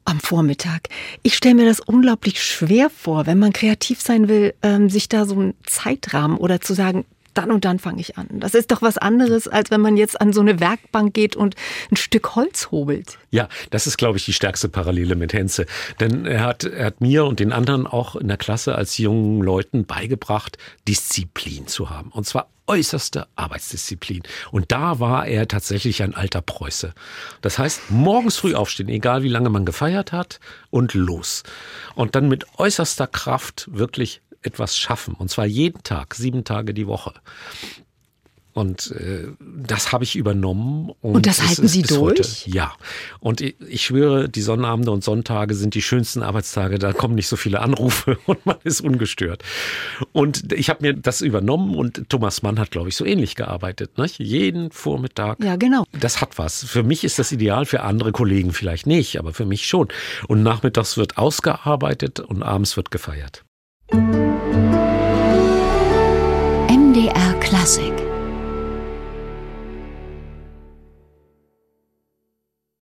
am 0.05 0.21
Vormittag. 0.21 0.89
Ich 1.23 1.37
stelle 1.37 1.57
mir 1.57 1.67
das 1.67 1.81
unglaublich 1.81 2.43
schwer 2.43 2.91
vor, 2.91 3.27
wenn 3.27 3.39
man 3.39 3.53
kreativ 3.53 4.01
sein 4.01 4.29
will, 4.29 4.55
ähm, 4.63 4.91
sich 4.91 5.09
da 5.09 5.27
so 5.27 5.35
einen 5.35 5.55
Zeitrahmen 5.67 6.37
oder 6.37 6.61
zu 6.61 6.75
sagen, 6.75 7.05
dann 7.35 7.51
und 7.51 7.64
dann 7.64 7.79
fange 7.79 8.01
ich 8.01 8.19
an. 8.19 8.29
Das 8.33 8.55
ist 8.55 8.71
doch 8.71 8.83
was 8.83 8.99
anderes, 8.99 9.49
als 9.49 9.71
wenn 9.71 9.81
man 9.81 9.97
jetzt 9.97 10.21
an 10.21 10.33
so 10.33 10.40
eine 10.40 10.61
Werkbank 10.61 11.14
geht 11.14 11.37
und 11.37 11.55
ein 11.90 11.97
Stück 11.97 12.35
Holz 12.35 12.71
hobelt. 12.71 13.19
Ja, 13.31 13.49
das 13.71 13.87
ist, 13.87 13.97
glaube 13.97 14.19
ich, 14.19 14.25
die 14.25 14.33
stärkste 14.33 14.69
Parallele 14.69 15.14
mit 15.14 15.33
Henze. 15.33 15.66
Denn 16.01 16.27
er 16.27 16.45
hat, 16.45 16.64
er 16.64 16.87
hat 16.87 17.01
mir 17.01 17.25
und 17.25 17.40
den 17.40 17.53
anderen 17.53 17.87
auch 17.87 18.16
in 18.16 18.29
der 18.29 18.37
Klasse 18.37 18.75
als 18.75 18.99
jungen 18.99 19.43
Leuten 19.43 19.85
beigebracht, 19.87 20.59
Disziplin 20.87 21.66
zu 21.66 21.90
haben. 21.90 22.11
Und 22.11 22.27
zwar 22.27 22.49
äußerste 22.71 23.27
Arbeitsdisziplin. 23.35 24.23
Und 24.53 24.71
da 24.71 25.01
war 25.01 25.27
er 25.27 25.49
tatsächlich 25.49 26.05
ein 26.05 26.14
alter 26.14 26.40
Preuße. 26.40 26.95
Das 27.40 27.59
heißt, 27.59 27.90
morgens 27.90 28.37
früh 28.37 28.55
aufstehen, 28.55 28.88
egal 28.88 29.25
wie 29.25 29.29
lange 29.29 29.51
man 29.51 29.64
gefeiert 29.64 30.12
hat, 30.12 30.38
und 30.71 30.95
los. 30.95 31.43
Und 31.97 32.14
dann 32.14 32.29
mit 32.29 32.47
äußerster 32.59 33.09
Kraft 33.09 33.69
wirklich 33.73 34.23
etwas 34.42 34.76
schaffen. 34.76 35.14
Und 35.14 35.31
zwar 35.31 35.46
jeden 35.46 35.83
Tag, 35.83 36.14
sieben 36.14 36.44
Tage 36.44 36.74
die 36.74 36.87
Woche. 36.87 37.14
Und 38.53 38.90
äh, 38.92 39.29
das 39.38 39.92
habe 39.92 40.03
ich 40.03 40.16
übernommen. 40.16 40.90
Und, 41.00 41.16
und 41.16 41.26
das 41.26 41.46
halten 41.46 41.68
Sie 41.68 41.83
durch? 41.83 42.00
Heute, 42.00 42.29
ja. 42.46 42.72
Und 43.20 43.40
ich, 43.40 43.55
ich, 43.61 43.85
schwöre, 43.85 44.29
die 44.29 44.42
Sonnabende 44.42 44.90
und 44.90 45.05
Sonntage 45.05 45.55
sind 45.55 45.74
die 45.74 45.83
schönsten 45.83 46.22
Arbeitstage. 46.22 46.79
Da 46.79 46.92
kommen 46.92 47.14
nicht 47.14 47.29
so 47.29 47.37
viele 47.37 47.61
Anrufe 47.61 48.18
und 48.26 48.44
man 48.44 48.57
ist 48.64 48.81
ungestört. 48.81 49.44
Und 50.12 50.53
ich 50.53 50.68
habe 50.68 50.83
mir 50.83 50.94
das 50.94 51.20
übernommen 51.20 51.76
und 51.76 52.09
Thomas 52.09 52.42
Mann 52.42 52.59
hat, 52.59 52.72
glaube 52.72 52.88
ich, 52.88 52.96
so 52.96 53.05
ähnlich 53.05 53.37
gearbeitet. 53.37 53.98
Nicht? 53.98 54.18
Jeden 54.18 54.72
Vormittag. 54.72 55.42
Ja, 55.42 55.55
genau. 55.57 55.85
Das 55.92 56.20
hat 56.20 56.37
was. 56.38 56.64
Für 56.64 56.83
mich 56.83 57.05
ist 57.05 57.20
das 57.20 57.31
ideal, 57.31 57.66
für 57.66 57.83
andere 57.83 58.11
Kollegen 58.11 58.53
vielleicht 58.53 58.87
nicht, 58.87 59.18
aber 59.18 59.33
für 59.33 59.46
mich 59.46 59.66
schon. 59.66 59.88
Und 60.26 60.42
nachmittags 60.42 60.96
wird 60.96 61.18
ausgearbeitet 61.18 62.18
und 62.18 62.42
abends 62.42 62.76
wird 62.76 62.90
gefeiert. 62.90 63.44
MDR 66.70 67.35
Klassik 67.40 68.00